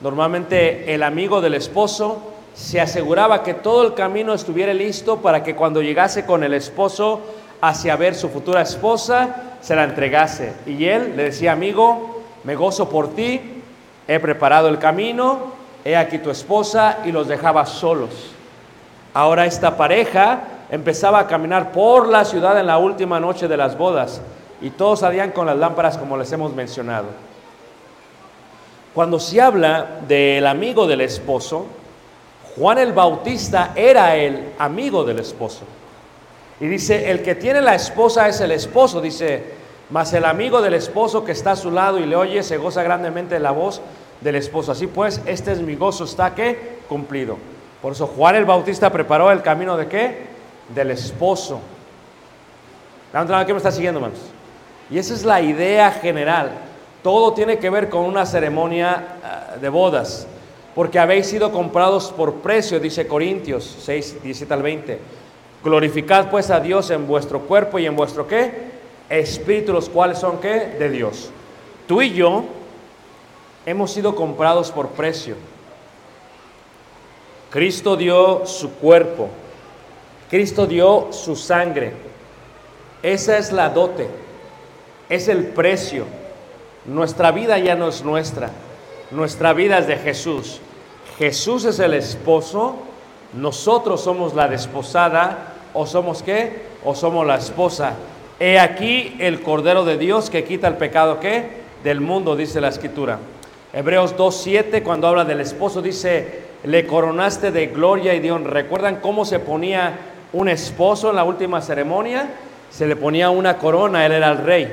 normalmente 0.00 0.94
el 0.94 1.02
amigo 1.02 1.40
del 1.40 1.54
esposo 1.54 2.32
se 2.54 2.80
aseguraba 2.80 3.42
que 3.42 3.54
todo 3.54 3.86
el 3.86 3.94
camino 3.94 4.32
estuviera 4.32 4.72
listo 4.72 5.18
para 5.18 5.42
que 5.42 5.54
cuando 5.54 5.82
llegase 5.82 6.24
con 6.24 6.42
el 6.42 6.54
esposo 6.54 7.20
hacia 7.60 7.96
ver 7.96 8.14
su 8.14 8.28
futura 8.28 8.62
esposa, 8.62 9.56
se 9.60 9.76
la 9.76 9.84
entregase. 9.84 10.52
Y 10.66 10.84
él 10.84 11.14
le 11.16 11.24
decía, 11.24 11.52
amigo, 11.52 12.22
me 12.44 12.54
gozo 12.56 12.88
por 12.88 13.14
ti, 13.14 13.40
he 14.06 14.20
preparado 14.20 14.68
el 14.68 14.78
camino, 14.78 15.53
he 15.84 15.96
aquí 15.96 16.18
tu 16.18 16.30
esposa, 16.30 16.98
y 17.04 17.12
los 17.12 17.28
dejaba 17.28 17.66
solos. 17.66 18.32
Ahora 19.12 19.46
esta 19.46 19.76
pareja 19.76 20.40
empezaba 20.70 21.20
a 21.20 21.26
caminar 21.26 21.72
por 21.72 22.08
la 22.08 22.24
ciudad 22.24 22.58
en 22.58 22.66
la 22.66 22.78
última 22.78 23.20
noche 23.20 23.48
de 23.48 23.56
las 23.56 23.76
bodas, 23.76 24.20
y 24.60 24.70
todos 24.70 25.00
salían 25.00 25.32
con 25.32 25.46
las 25.46 25.56
lámparas 25.56 25.98
como 25.98 26.16
les 26.16 26.32
hemos 26.32 26.54
mencionado. 26.54 27.06
Cuando 28.94 29.18
se 29.18 29.40
habla 29.40 30.00
del 30.06 30.46
amigo 30.46 30.86
del 30.86 31.00
esposo, 31.00 31.66
Juan 32.56 32.78
el 32.78 32.92
Bautista 32.92 33.72
era 33.74 34.14
el 34.14 34.52
amigo 34.58 35.04
del 35.04 35.18
esposo. 35.18 35.62
Y 36.60 36.66
dice, 36.66 37.10
el 37.10 37.22
que 37.22 37.34
tiene 37.34 37.60
la 37.60 37.74
esposa 37.74 38.28
es 38.28 38.40
el 38.40 38.52
esposo, 38.52 39.00
dice, 39.00 39.42
mas 39.90 40.12
el 40.12 40.24
amigo 40.24 40.62
del 40.62 40.74
esposo 40.74 41.24
que 41.24 41.32
está 41.32 41.52
a 41.52 41.56
su 41.56 41.70
lado 41.70 41.98
y 41.98 42.06
le 42.06 42.14
oye 42.14 42.42
se 42.42 42.56
goza 42.56 42.82
grandemente 42.82 43.34
de 43.34 43.40
la 43.40 43.50
voz 43.50 43.82
del 44.20 44.36
esposo. 44.36 44.72
Así 44.72 44.86
pues, 44.86 45.20
este 45.26 45.52
es 45.52 45.60
mi 45.60 45.74
gozo, 45.76 46.04
está 46.04 46.34
que 46.34 46.78
cumplido. 46.88 47.36
Por 47.82 47.92
eso 47.92 48.06
Juan 48.06 48.36
el 48.36 48.44
Bautista 48.44 48.90
preparó 48.90 49.30
el 49.30 49.42
camino 49.42 49.76
de 49.76 49.86
qué? 49.86 50.18
Del 50.74 50.90
esposo. 50.90 51.60
¿Qué 53.12 53.52
me 53.52 53.58
está 53.58 53.70
siguiendo, 53.70 54.00
hermanos? 54.00 54.18
Y 54.90 54.98
esa 54.98 55.14
es 55.14 55.24
la 55.24 55.40
idea 55.40 55.92
general. 55.92 56.50
Todo 57.02 57.32
tiene 57.32 57.58
que 57.58 57.70
ver 57.70 57.88
con 57.88 58.06
una 58.06 58.26
ceremonia 58.26 59.54
uh, 59.56 59.60
de 59.60 59.68
bodas. 59.68 60.26
Porque 60.74 60.98
habéis 60.98 61.26
sido 61.26 61.52
comprados 61.52 62.10
por 62.10 62.36
precio, 62.36 62.80
dice 62.80 63.06
Corintios 63.06 63.76
6, 63.82 64.22
17 64.22 64.54
al 64.54 64.62
20. 64.62 64.98
Glorificad 65.62 66.30
pues 66.30 66.50
a 66.50 66.58
Dios 66.58 66.90
en 66.90 67.06
vuestro 67.06 67.42
cuerpo 67.42 67.78
y 67.78 67.86
en 67.86 67.94
vuestro 67.94 68.26
qué? 68.26 68.72
Espíritu, 69.08 69.72
los 69.72 69.88
cuales 69.88 70.18
son 70.18 70.40
qué? 70.40 70.74
De 70.78 70.90
Dios. 70.90 71.30
Tú 71.86 72.02
y 72.02 72.12
yo 72.12 72.44
hemos 73.66 73.92
sido 73.92 74.14
comprados 74.14 74.70
por 74.70 74.88
precio. 74.90 75.36
Cristo 77.50 77.96
dio 77.96 78.46
su 78.46 78.72
cuerpo. 78.74 79.28
Cristo 80.28 80.66
dio 80.66 81.08
su 81.12 81.36
sangre. 81.36 81.92
Esa 83.02 83.38
es 83.38 83.52
la 83.52 83.68
dote. 83.68 84.08
Es 85.08 85.28
el 85.28 85.46
precio. 85.46 86.04
Nuestra 86.86 87.30
vida 87.30 87.58
ya 87.58 87.76
no 87.76 87.88
es 87.88 88.04
nuestra, 88.04 88.50
nuestra 89.10 89.54
vida 89.54 89.78
es 89.78 89.86
de 89.86 89.96
Jesús. 89.96 90.60
Jesús 91.18 91.64
es 91.64 91.78
el 91.78 91.94
esposo, 91.94 92.76
nosotros 93.32 94.02
somos 94.02 94.34
la 94.34 94.48
desposada, 94.48 95.54
o 95.72 95.86
somos 95.86 96.22
qué, 96.22 96.62
o 96.84 96.94
somos 96.94 97.26
la 97.26 97.36
esposa. 97.36 97.94
He 98.38 98.58
aquí 98.58 99.16
el 99.18 99.40
Cordero 99.40 99.84
de 99.84 99.96
Dios 99.96 100.28
que 100.28 100.44
quita 100.44 100.68
el 100.68 100.76
pecado 100.76 101.20
qué, 101.20 101.62
del 101.82 102.02
mundo, 102.02 102.36
dice 102.36 102.60
la 102.60 102.68
Escritura. 102.68 103.18
Hebreos 103.76 104.16
2.7, 104.16 104.84
cuando 104.84 105.08
habla 105.08 105.24
del 105.24 105.40
esposo, 105.40 105.82
dice, 105.82 106.42
le 106.62 106.86
coronaste 106.86 107.50
de 107.50 107.66
gloria 107.66 108.14
y 108.14 108.20
de 108.20 108.30
honra. 108.30 108.52
¿Recuerdan 108.52 109.00
cómo 109.00 109.24
se 109.24 109.40
ponía 109.40 109.98
un 110.32 110.48
esposo 110.48 111.10
en 111.10 111.16
la 111.16 111.24
última 111.24 111.60
ceremonia? 111.60 112.28
Se 112.70 112.86
le 112.86 112.94
ponía 112.94 113.30
una 113.30 113.58
corona, 113.58 114.06
él 114.06 114.12
era 114.12 114.30
el 114.30 114.38
rey. 114.38 114.72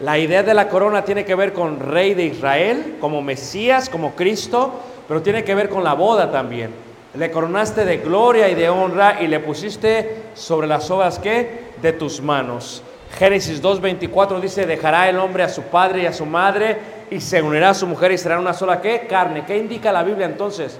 La 0.00 0.18
idea 0.18 0.42
de 0.42 0.52
la 0.52 0.68
corona 0.68 1.02
tiene 1.02 1.24
que 1.24 1.34
ver 1.34 1.54
con 1.54 1.80
rey 1.80 2.12
de 2.12 2.26
Israel, 2.26 2.96
como 3.00 3.22
Mesías, 3.22 3.88
como 3.88 4.14
Cristo, 4.14 4.80
pero 5.08 5.22
tiene 5.22 5.42
que 5.42 5.54
ver 5.54 5.70
con 5.70 5.82
la 5.82 5.94
boda 5.94 6.30
también. 6.30 6.72
Le 7.14 7.30
coronaste 7.30 7.86
de 7.86 7.96
gloria 7.98 8.50
y 8.50 8.54
de 8.54 8.68
honra 8.68 9.22
y 9.22 9.28
le 9.28 9.40
pusiste 9.40 10.24
sobre 10.34 10.66
las 10.66 10.90
obras 10.90 11.18
que 11.18 11.70
de 11.80 11.94
tus 11.94 12.20
manos. 12.20 12.82
Génesis 13.18 13.62
2:24 13.62 14.40
dice, 14.40 14.66
dejará 14.66 15.08
el 15.08 15.18
hombre 15.18 15.42
a 15.42 15.48
su 15.48 15.62
padre 15.62 16.02
y 16.02 16.06
a 16.06 16.12
su 16.12 16.26
madre 16.26 16.99
y 17.10 17.20
se 17.20 17.42
unirá 17.42 17.70
a 17.70 17.74
su 17.74 17.86
mujer 17.86 18.12
y 18.12 18.18
será 18.18 18.38
una 18.38 18.54
sola 18.54 18.80
¿qué? 18.80 19.06
carne. 19.08 19.44
¿Qué 19.44 19.58
indica 19.58 19.92
la 19.92 20.02
Biblia 20.02 20.26
entonces? 20.26 20.78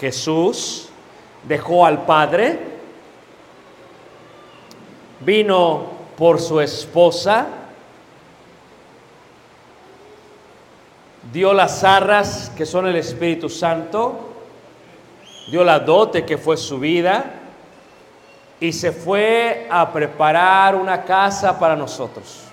Jesús 0.00 0.88
dejó 1.44 1.84
al 1.84 2.04
Padre, 2.04 2.58
vino 5.20 5.86
por 6.16 6.40
su 6.40 6.60
esposa, 6.60 7.46
dio 11.32 11.52
las 11.52 11.84
arras 11.84 12.50
que 12.56 12.64
son 12.64 12.86
el 12.86 12.96
Espíritu 12.96 13.48
Santo, 13.48 14.34
dio 15.50 15.64
la 15.64 15.80
dote 15.80 16.24
que 16.24 16.38
fue 16.38 16.56
su 16.56 16.78
vida 16.78 17.34
y 18.60 18.72
se 18.72 18.92
fue 18.92 19.66
a 19.70 19.92
preparar 19.92 20.74
una 20.74 21.04
casa 21.04 21.58
para 21.58 21.76
nosotros. 21.76 22.47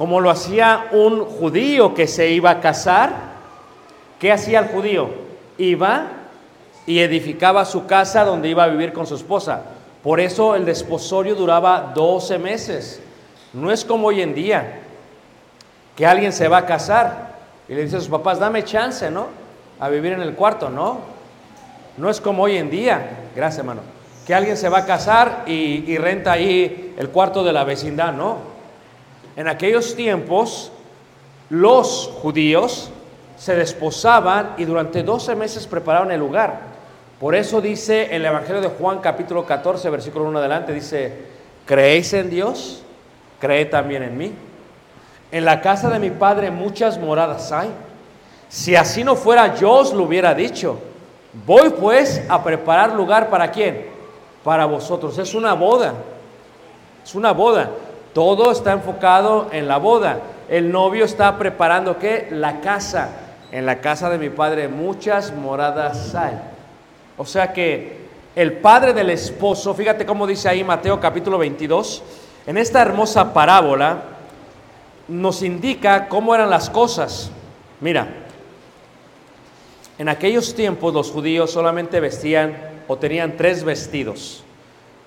Como 0.00 0.18
lo 0.22 0.30
hacía 0.30 0.86
un 0.92 1.26
judío 1.26 1.92
que 1.92 2.06
se 2.06 2.30
iba 2.30 2.48
a 2.48 2.60
casar, 2.60 3.12
¿qué 4.18 4.32
hacía 4.32 4.60
el 4.60 4.68
judío? 4.68 5.10
Iba 5.58 6.06
y 6.86 7.00
edificaba 7.00 7.66
su 7.66 7.84
casa 7.84 8.24
donde 8.24 8.48
iba 8.48 8.64
a 8.64 8.68
vivir 8.68 8.94
con 8.94 9.06
su 9.06 9.14
esposa. 9.14 9.60
Por 10.02 10.18
eso 10.18 10.54
el 10.54 10.64
desposorio 10.64 11.34
duraba 11.34 11.92
12 11.94 12.38
meses. 12.38 13.02
No 13.52 13.70
es 13.70 13.84
como 13.84 14.06
hoy 14.06 14.22
en 14.22 14.34
día, 14.34 14.80
que 15.94 16.06
alguien 16.06 16.32
se 16.32 16.48
va 16.48 16.56
a 16.56 16.64
casar 16.64 17.34
y 17.68 17.74
le 17.74 17.82
dice 17.82 17.96
a 17.96 18.00
sus 18.00 18.08
papás, 18.08 18.38
dame 18.38 18.64
chance, 18.64 19.10
¿no? 19.10 19.26
A 19.80 19.90
vivir 19.90 20.14
en 20.14 20.22
el 20.22 20.34
cuarto, 20.34 20.70
¿no? 20.70 21.00
No 21.98 22.08
es 22.08 22.22
como 22.22 22.44
hoy 22.44 22.56
en 22.56 22.70
día, 22.70 23.18
gracias 23.36 23.58
hermano, 23.58 23.82
que 24.26 24.34
alguien 24.34 24.56
se 24.56 24.70
va 24.70 24.78
a 24.78 24.86
casar 24.86 25.42
y, 25.46 25.84
y 25.86 25.98
renta 25.98 26.32
ahí 26.32 26.94
el 26.96 27.10
cuarto 27.10 27.44
de 27.44 27.52
la 27.52 27.64
vecindad, 27.64 28.14
¿no? 28.14 28.49
En 29.36 29.48
aquellos 29.48 29.94
tiempos, 29.94 30.72
los 31.50 32.10
judíos 32.22 32.90
se 33.36 33.54
desposaban 33.54 34.54
y 34.58 34.64
durante 34.64 35.02
12 35.02 35.34
meses 35.34 35.66
preparaban 35.66 36.10
el 36.10 36.20
lugar. 36.20 36.60
Por 37.18 37.34
eso 37.34 37.60
dice 37.60 38.14
el 38.14 38.24
Evangelio 38.24 38.60
de 38.60 38.68
Juan 38.68 39.00
capítulo 39.00 39.44
14, 39.44 39.90
versículo 39.90 40.26
1 40.26 40.38
adelante, 40.38 40.72
dice, 40.72 41.12
¿creéis 41.66 42.12
en 42.12 42.30
Dios? 42.30 42.82
Creed 43.40 43.70
también 43.70 44.02
en 44.02 44.16
mí. 44.16 44.32
En 45.32 45.44
la 45.44 45.60
casa 45.60 45.88
de 45.88 45.98
mi 45.98 46.10
padre 46.10 46.50
muchas 46.50 46.98
moradas 46.98 47.52
hay. 47.52 47.70
Si 48.48 48.74
así 48.74 49.04
no 49.04 49.16
fuera, 49.16 49.54
yo 49.54 49.70
os 49.70 49.92
lo 49.92 50.04
hubiera 50.04 50.34
dicho. 50.34 50.78
Voy 51.46 51.70
pues 51.70 52.22
a 52.28 52.42
preparar 52.42 52.94
lugar 52.94 53.30
para 53.30 53.50
quién? 53.50 53.86
Para 54.42 54.66
vosotros. 54.66 55.16
Es 55.18 55.34
una 55.34 55.54
boda. 55.54 55.94
Es 57.04 57.14
una 57.14 57.32
boda. 57.32 57.70
Todo 58.12 58.50
está 58.50 58.72
enfocado 58.72 59.48
en 59.52 59.68
la 59.68 59.78
boda. 59.78 60.20
El 60.48 60.72
novio 60.72 61.04
está 61.04 61.38
preparando 61.38 61.98
qué? 61.98 62.28
La 62.30 62.60
casa. 62.60 63.08
En 63.52 63.66
la 63.66 63.80
casa 63.80 64.10
de 64.10 64.18
mi 64.18 64.30
padre 64.30 64.68
muchas 64.68 65.34
moradas 65.34 66.14
hay. 66.14 66.38
O 67.16 67.24
sea 67.24 67.52
que 67.52 68.00
el 68.34 68.54
padre 68.54 68.92
del 68.92 69.10
esposo, 69.10 69.74
fíjate 69.74 70.06
cómo 70.06 70.26
dice 70.26 70.48
ahí 70.48 70.62
Mateo 70.64 71.00
capítulo 71.00 71.38
22, 71.38 72.02
en 72.46 72.56
esta 72.56 72.80
hermosa 72.80 73.32
parábola 73.32 74.02
nos 75.08 75.42
indica 75.42 76.08
cómo 76.08 76.34
eran 76.34 76.50
las 76.50 76.70
cosas. 76.70 77.30
Mira, 77.80 78.08
en 79.98 80.08
aquellos 80.08 80.54
tiempos 80.54 80.94
los 80.94 81.10
judíos 81.10 81.50
solamente 81.50 82.00
vestían 82.00 82.56
o 82.88 82.96
tenían 82.96 83.36
tres 83.36 83.64
vestidos. 83.64 84.44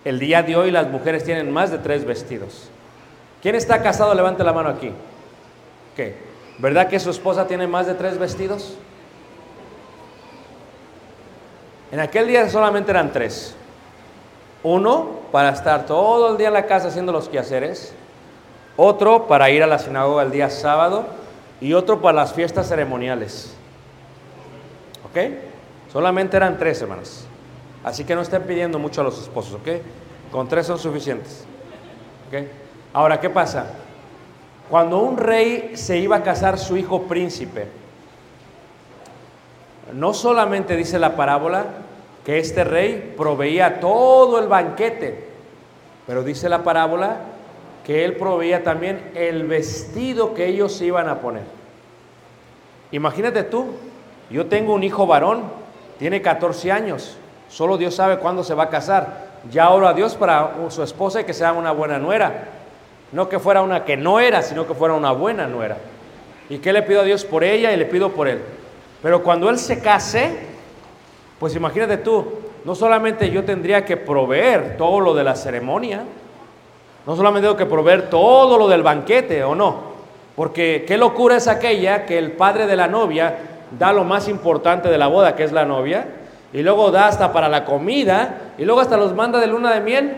El 0.06 0.20
día 0.20 0.44
de 0.44 0.56
hoy 0.56 0.70
las 0.70 0.90
mujeres 0.90 1.24
tienen 1.24 1.52
más 1.52 1.72
de 1.72 1.80
tres 1.80 2.06
vestidos. 2.06 2.70
¿Quién 3.44 3.56
está 3.56 3.84
casado? 3.84 4.16
Levante 4.16 4.42
la 4.42 4.54
mano 4.54 4.70
aquí. 4.70 4.90
¿Qué? 5.98 6.16
¿Verdad 6.60 6.88
que 6.88 6.98
su 6.98 7.10
esposa 7.10 7.46
tiene 7.46 7.68
más 7.68 7.86
de 7.86 7.94
tres 7.94 8.18
vestidos? 8.18 8.78
En 11.92 12.00
aquel 12.00 12.26
día 12.28 12.50
solamente 12.50 12.92
eran 12.92 13.12
tres. 13.12 13.54
Uno 14.64 15.20
para 15.34 15.50
estar 15.50 15.86
todo 15.86 16.32
el 16.32 16.38
día 16.38 16.48
en 16.48 16.54
la 16.54 16.68
casa 16.68 16.88
haciendo 16.88 17.12
los 17.12 17.28
quehaceres. 17.28 17.94
Otro 18.78 19.28
para 19.28 19.50
ir 19.50 19.62
a 19.62 19.68
la 19.68 19.78
sinagoga 19.78 20.24
el 20.24 20.32
día 20.32 20.50
sábado. 20.50 21.06
Y 21.60 21.74
otro 21.74 22.02
para 22.02 22.16
las 22.16 22.34
fiestas 22.34 22.70
ceremoniales. 22.70 23.54
¿Ok? 25.06 25.34
Solamente 25.92 26.38
eran 26.38 26.58
tres, 26.58 26.82
hermanos. 26.82 27.26
Así 27.84 28.06
que 28.06 28.16
no 28.16 28.22
estén 28.22 28.44
pidiendo 28.44 28.80
mucho 28.80 29.02
a 29.02 29.04
los 29.04 29.22
esposos, 29.22 29.56
¿ok? 29.56 29.68
Con 30.32 30.48
tres 30.48 30.66
son 30.66 30.80
suficientes. 30.80 31.44
¿Ok? 32.30 32.63
Ahora, 32.94 33.20
¿qué 33.20 33.30
pasa? 33.30 33.66
Cuando 34.70 35.00
un 35.00 35.18
rey 35.18 35.72
se 35.76 35.98
iba 35.98 36.18
a 36.18 36.24
casar 36.24 36.60
su 36.60 36.78
hijo 36.78 37.04
príncipe, 37.04 37.68
no 39.94 40.14
solamente 40.14 40.76
dice 40.76 41.00
la 41.00 41.16
parábola 41.16 41.66
que 42.24 42.40
este 42.40 42.64
rey 42.64 43.14
proveía 43.18 43.80
todo 43.80 44.40
el 44.40 44.48
banquete, 44.48 45.28
pero 46.08 46.24
dice 46.24 46.48
la 46.50 46.64
parábola 46.64 47.18
que 47.84 48.06
él 48.06 48.16
proveía 48.16 48.64
también 48.64 49.12
el 49.16 49.46
vestido 49.46 50.34
que 50.34 50.48
ellos 50.48 50.80
iban 50.82 51.10
a 51.10 51.20
poner. 51.20 51.44
Imagínate 52.92 53.44
tú, 53.44 53.66
yo 54.30 54.46
tengo 54.46 54.74
un 54.74 54.84
hijo 54.84 55.08
varón, 55.08 55.44
tiene 55.98 56.22
14 56.22 56.72
años, 56.72 57.18
solo 57.50 57.78
Dios 57.78 57.96
sabe 57.96 58.20
cuándo 58.20 58.44
se 58.44 58.54
va 58.54 58.64
a 58.64 58.70
casar. 58.70 59.34
Ya 59.52 59.70
oro 59.72 59.88
a 59.90 59.94
Dios 59.94 60.16
para 60.16 60.54
su 60.70 60.84
esposa 60.84 61.20
y 61.20 61.24
que 61.26 61.34
sea 61.34 61.52
una 61.52 61.72
buena 61.72 62.00
nuera. 62.00 62.53
No 63.14 63.30
que 63.30 63.40
fuera 63.40 63.62
una 63.62 63.86
que 63.86 63.96
no 63.96 64.20
era, 64.20 64.42
sino 64.42 64.68
que 64.68 64.74
fuera 64.74 64.96
una 64.96 65.12
buena 65.12 65.48
nuera. 65.48 65.78
¿Y 66.50 66.58
qué 66.58 66.74
le 66.74 66.82
pido 66.82 67.02
a 67.02 67.04
Dios 67.04 67.24
por 67.24 67.44
ella 67.44 67.72
y 67.72 67.78
le 67.78 67.86
pido 67.86 68.10
por 68.10 68.28
él? 68.28 68.42
Pero 69.02 69.24
cuando 69.24 69.50
él 69.50 69.58
se 69.58 69.80
case, 69.80 70.32
pues 71.40 71.56
imagínate 71.56 71.98
tú, 71.98 72.26
no 72.66 72.74
solamente 72.74 73.30
yo 73.30 73.44
tendría 73.44 73.86
que 73.86 73.98
proveer 73.98 74.78
todo 74.78 75.00
lo 75.00 75.14
de 75.14 75.24
la 75.24 75.36
ceremonia, 75.36 76.04
no 77.06 77.16
solamente 77.16 77.48
tengo 77.48 77.58
que 77.58 77.66
proveer 77.66 78.10
todo 78.10 78.58
lo 78.58 78.68
del 78.68 78.82
banquete, 78.82 79.44
¿o 79.44 79.54
no? 79.54 79.94
Porque 80.36 80.86
qué 80.88 80.98
locura 80.98 81.36
es 81.36 81.48
aquella 81.48 82.06
que 82.06 82.18
el 82.18 82.32
padre 82.32 82.66
de 82.66 82.76
la 82.76 82.88
novia 82.88 83.38
da 83.78 83.94
lo 83.94 84.04
más 84.04 84.28
importante 84.28 84.90
de 84.90 84.98
la 84.98 85.08
boda, 85.08 85.36
que 85.36 85.44
es 85.44 85.52
la 85.52 85.66
novia, 85.66 86.08
y 86.54 86.62
luego 86.62 86.92
da 86.92 87.08
hasta 87.08 87.34
para 87.34 87.50
la 87.50 87.66
comida, 87.66 88.54
y 88.58 88.66
luego 88.66 88.82
hasta 88.82 88.98
los 88.98 89.14
manda 89.14 89.40
de 89.40 89.48
luna 89.48 89.74
de 89.74 89.82
miel, 89.82 90.18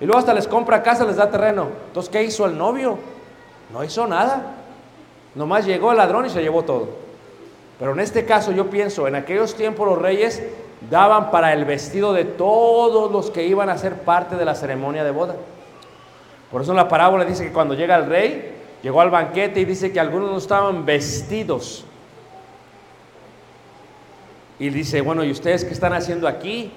y 0.00 0.04
luego 0.06 0.18
hasta 0.18 0.34
les 0.34 0.48
compra 0.48 0.82
casa, 0.82 1.04
les 1.04 1.16
da 1.16 1.30
terreno. 1.30 1.68
Entonces, 1.88 2.10
¿qué 2.10 2.22
hizo 2.22 2.46
el 2.46 2.58
novio? 2.58 2.98
No 3.72 3.84
hizo 3.84 4.06
nada. 4.06 4.54
Nomás 5.34 5.66
llegó 5.66 5.92
el 5.92 5.98
ladrón 5.98 6.26
y 6.26 6.30
se 6.30 6.42
llevó 6.42 6.62
todo. 6.62 6.88
Pero 7.78 7.92
en 7.92 8.00
este 8.00 8.24
caso 8.24 8.52
yo 8.52 8.70
pienso, 8.70 9.08
en 9.08 9.16
aquellos 9.16 9.54
tiempos 9.54 9.88
los 9.88 9.98
reyes 9.98 10.42
daban 10.90 11.30
para 11.30 11.52
el 11.52 11.64
vestido 11.64 12.12
de 12.12 12.24
todos 12.24 13.10
los 13.10 13.30
que 13.30 13.46
iban 13.46 13.68
a 13.68 13.78
ser 13.78 14.02
parte 14.02 14.36
de 14.36 14.44
la 14.44 14.54
ceremonia 14.54 15.04
de 15.04 15.10
boda. 15.10 15.36
Por 16.50 16.62
eso 16.62 16.72
la 16.72 16.88
parábola 16.88 17.24
dice 17.24 17.44
que 17.46 17.52
cuando 17.52 17.74
llega 17.74 17.96
el 17.96 18.06
rey, 18.06 18.54
llegó 18.82 19.00
al 19.00 19.10
banquete 19.10 19.60
y 19.60 19.64
dice 19.64 19.92
que 19.92 19.98
algunos 19.98 20.30
no 20.30 20.38
estaban 20.38 20.84
vestidos. 20.84 21.84
Y 24.58 24.68
dice, 24.68 25.00
bueno, 25.00 25.24
¿y 25.24 25.32
ustedes 25.32 25.64
qué 25.64 25.72
están 25.72 25.94
haciendo 25.94 26.28
aquí? 26.28 26.70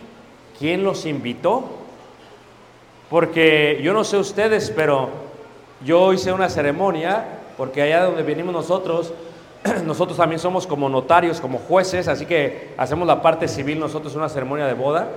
¿Quién 0.57 0.83
los 0.83 1.05
invitó? 1.05 1.76
Porque 3.09 3.79
yo 3.81 3.93
no 3.93 4.03
sé 4.03 4.17
ustedes, 4.17 4.71
pero 4.75 5.09
yo 5.85 6.11
hice 6.13 6.33
una 6.33 6.49
ceremonia, 6.49 7.23
porque 7.55 7.81
allá 7.81 8.03
donde 8.05 8.23
venimos 8.23 8.53
nosotros, 8.53 9.13
nosotros 9.85 10.17
también 10.17 10.39
somos 10.39 10.67
como 10.67 10.89
notarios, 10.89 11.39
como 11.39 11.57
jueces, 11.59 12.07
así 12.07 12.25
que 12.25 12.73
hacemos 12.77 13.07
la 13.07 13.21
parte 13.21 13.47
civil 13.47 13.79
nosotros 13.79 14.15
una 14.15 14.29
ceremonia 14.29 14.65
de 14.65 14.73
boda. 14.73 15.07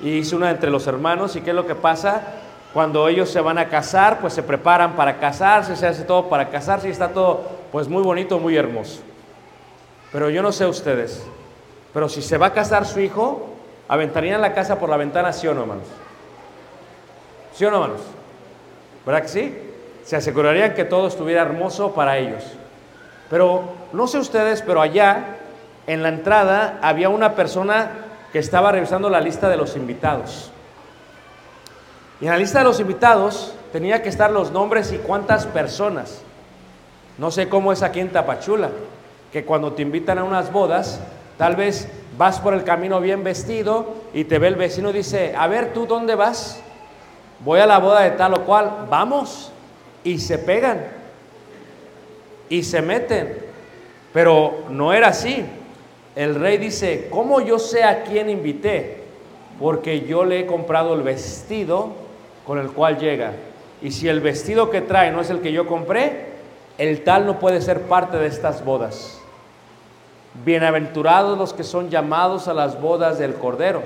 Y 0.00 0.18
hice 0.18 0.36
una 0.36 0.50
entre 0.50 0.70
los 0.70 0.86
hermanos, 0.86 1.34
¿y 1.34 1.40
qué 1.40 1.50
es 1.50 1.56
lo 1.56 1.66
que 1.66 1.74
pasa? 1.74 2.22
Cuando 2.72 3.08
ellos 3.08 3.30
se 3.30 3.40
van 3.40 3.58
a 3.58 3.68
casar, 3.68 4.20
pues 4.20 4.32
se 4.32 4.42
preparan 4.44 4.94
para 4.94 5.18
casarse, 5.18 5.74
se 5.74 5.86
hace 5.86 6.04
todo 6.04 6.28
para 6.28 6.50
casarse 6.50 6.86
y 6.88 6.92
está 6.92 7.08
todo 7.08 7.42
pues 7.72 7.88
muy 7.88 8.02
bonito, 8.02 8.38
muy 8.38 8.56
hermoso. 8.56 9.00
Pero 10.12 10.30
yo 10.30 10.42
no 10.42 10.52
sé 10.52 10.66
ustedes, 10.66 11.26
pero 11.92 12.08
si 12.08 12.22
se 12.22 12.38
va 12.38 12.46
a 12.46 12.52
casar 12.52 12.86
su 12.86 13.00
hijo, 13.00 13.48
aventarían 13.88 14.40
la 14.40 14.54
casa 14.54 14.78
por 14.78 14.88
la 14.88 14.96
ventana, 14.96 15.32
¿sí 15.32 15.48
o 15.48 15.54
no, 15.54 15.62
hermanos? 15.62 15.86
¿Sí 17.58 17.64
o 17.64 17.72
no, 17.72 17.82
hermanos? 17.82 18.02
¿Verdad 19.04 19.22
que 19.22 19.28
sí? 19.28 19.58
Se 20.04 20.14
asegurarían 20.14 20.74
que 20.74 20.84
todo 20.84 21.08
estuviera 21.08 21.42
hermoso 21.42 21.92
para 21.92 22.16
ellos. 22.16 22.44
Pero 23.28 23.64
no 23.92 24.06
sé 24.06 24.18
ustedes, 24.18 24.62
pero 24.62 24.80
allá 24.80 25.38
en 25.88 26.04
la 26.04 26.10
entrada 26.10 26.78
había 26.82 27.08
una 27.08 27.34
persona 27.34 27.90
que 28.32 28.38
estaba 28.38 28.70
revisando 28.70 29.10
la 29.10 29.20
lista 29.20 29.48
de 29.48 29.56
los 29.56 29.74
invitados. 29.74 30.52
Y 32.20 32.26
en 32.26 32.30
la 32.30 32.38
lista 32.38 32.60
de 32.60 32.64
los 32.64 32.78
invitados 32.78 33.54
tenía 33.72 34.04
que 34.04 34.08
estar 34.08 34.30
los 34.30 34.52
nombres 34.52 34.92
y 34.92 34.98
cuántas 34.98 35.44
personas. 35.44 36.22
No 37.18 37.32
sé 37.32 37.48
cómo 37.48 37.72
es 37.72 37.82
aquí 37.82 37.98
en 37.98 38.10
Tapachula, 38.10 38.70
que 39.32 39.44
cuando 39.44 39.72
te 39.72 39.82
invitan 39.82 40.18
a 40.18 40.22
unas 40.22 40.52
bodas, 40.52 41.00
tal 41.36 41.56
vez 41.56 41.88
vas 42.16 42.38
por 42.38 42.54
el 42.54 42.62
camino 42.62 43.00
bien 43.00 43.24
vestido 43.24 43.96
y 44.14 44.22
te 44.22 44.38
ve 44.38 44.46
el 44.46 44.54
vecino 44.54 44.90
y 44.90 44.92
dice, 44.92 45.34
a 45.36 45.48
ver, 45.48 45.72
¿tú 45.72 45.86
dónde 45.86 46.14
vas? 46.14 46.62
Voy 47.40 47.60
a 47.60 47.66
la 47.66 47.78
boda 47.78 48.00
de 48.00 48.10
tal 48.12 48.34
o 48.34 48.44
cual, 48.44 48.86
vamos. 48.90 49.52
Y 50.04 50.18
se 50.18 50.38
pegan 50.38 50.98
y 52.48 52.62
se 52.62 52.82
meten. 52.82 53.38
Pero 54.12 54.64
no 54.70 54.92
era 54.92 55.08
así. 55.08 55.44
El 56.16 56.34
rey 56.34 56.58
dice, 56.58 57.08
¿cómo 57.10 57.40
yo 57.40 57.58
sé 57.58 57.84
a 57.84 58.02
quién 58.02 58.28
invité? 58.28 59.04
Porque 59.60 60.00
yo 60.00 60.24
le 60.24 60.40
he 60.40 60.46
comprado 60.46 60.94
el 60.94 61.02
vestido 61.02 61.92
con 62.46 62.58
el 62.58 62.70
cual 62.70 62.98
llega. 62.98 63.32
Y 63.82 63.92
si 63.92 64.08
el 64.08 64.20
vestido 64.20 64.70
que 64.70 64.80
trae 64.80 65.12
no 65.12 65.20
es 65.20 65.30
el 65.30 65.40
que 65.40 65.52
yo 65.52 65.66
compré, 65.66 66.26
el 66.78 67.04
tal 67.04 67.26
no 67.26 67.38
puede 67.38 67.60
ser 67.60 67.82
parte 67.82 68.16
de 68.16 68.26
estas 68.26 68.64
bodas. 68.64 69.20
Bienaventurados 70.44 71.38
los 71.38 71.52
que 71.52 71.64
son 71.64 71.90
llamados 71.90 72.48
a 72.48 72.54
las 72.54 72.80
bodas 72.80 73.18
del 73.18 73.34
Cordero. 73.34 73.82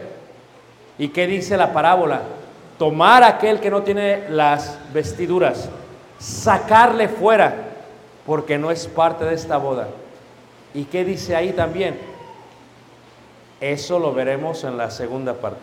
¿Y 0.98 1.08
qué 1.08 1.26
dice 1.26 1.56
la 1.56 1.72
parábola? 1.72 2.22
Tomar 2.82 3.22
a 3.22 3.28
aquel 3.28 3.60
que 3.60 3.70
no 3.70 3.84
tiene 3.84 4.28
las 4.28 4.76
vestiduras, 4.92 5.68
sacarle 6.18 7.06
fuera, 7.06 7.54
porque 8.26 8.58
no 8.58 8.72
es 8.72 8.88
parte 8.88 9.24
de 9.24 9.36
esta 9.36 9.56
boda. 9.56 9.86
¿Y 10.74 10.86
qué 10.86 11.04
dice 11.04 11.36
ahí 11.36 11.52
también? 11.52 11.96
Eso 13.60 14.00
lo 14.00 14.12
veremos 14.12 14.64
en 14.64 14.76
la 14.76 14.90
segunda 14.90 15.34
parte. 15.34 15.60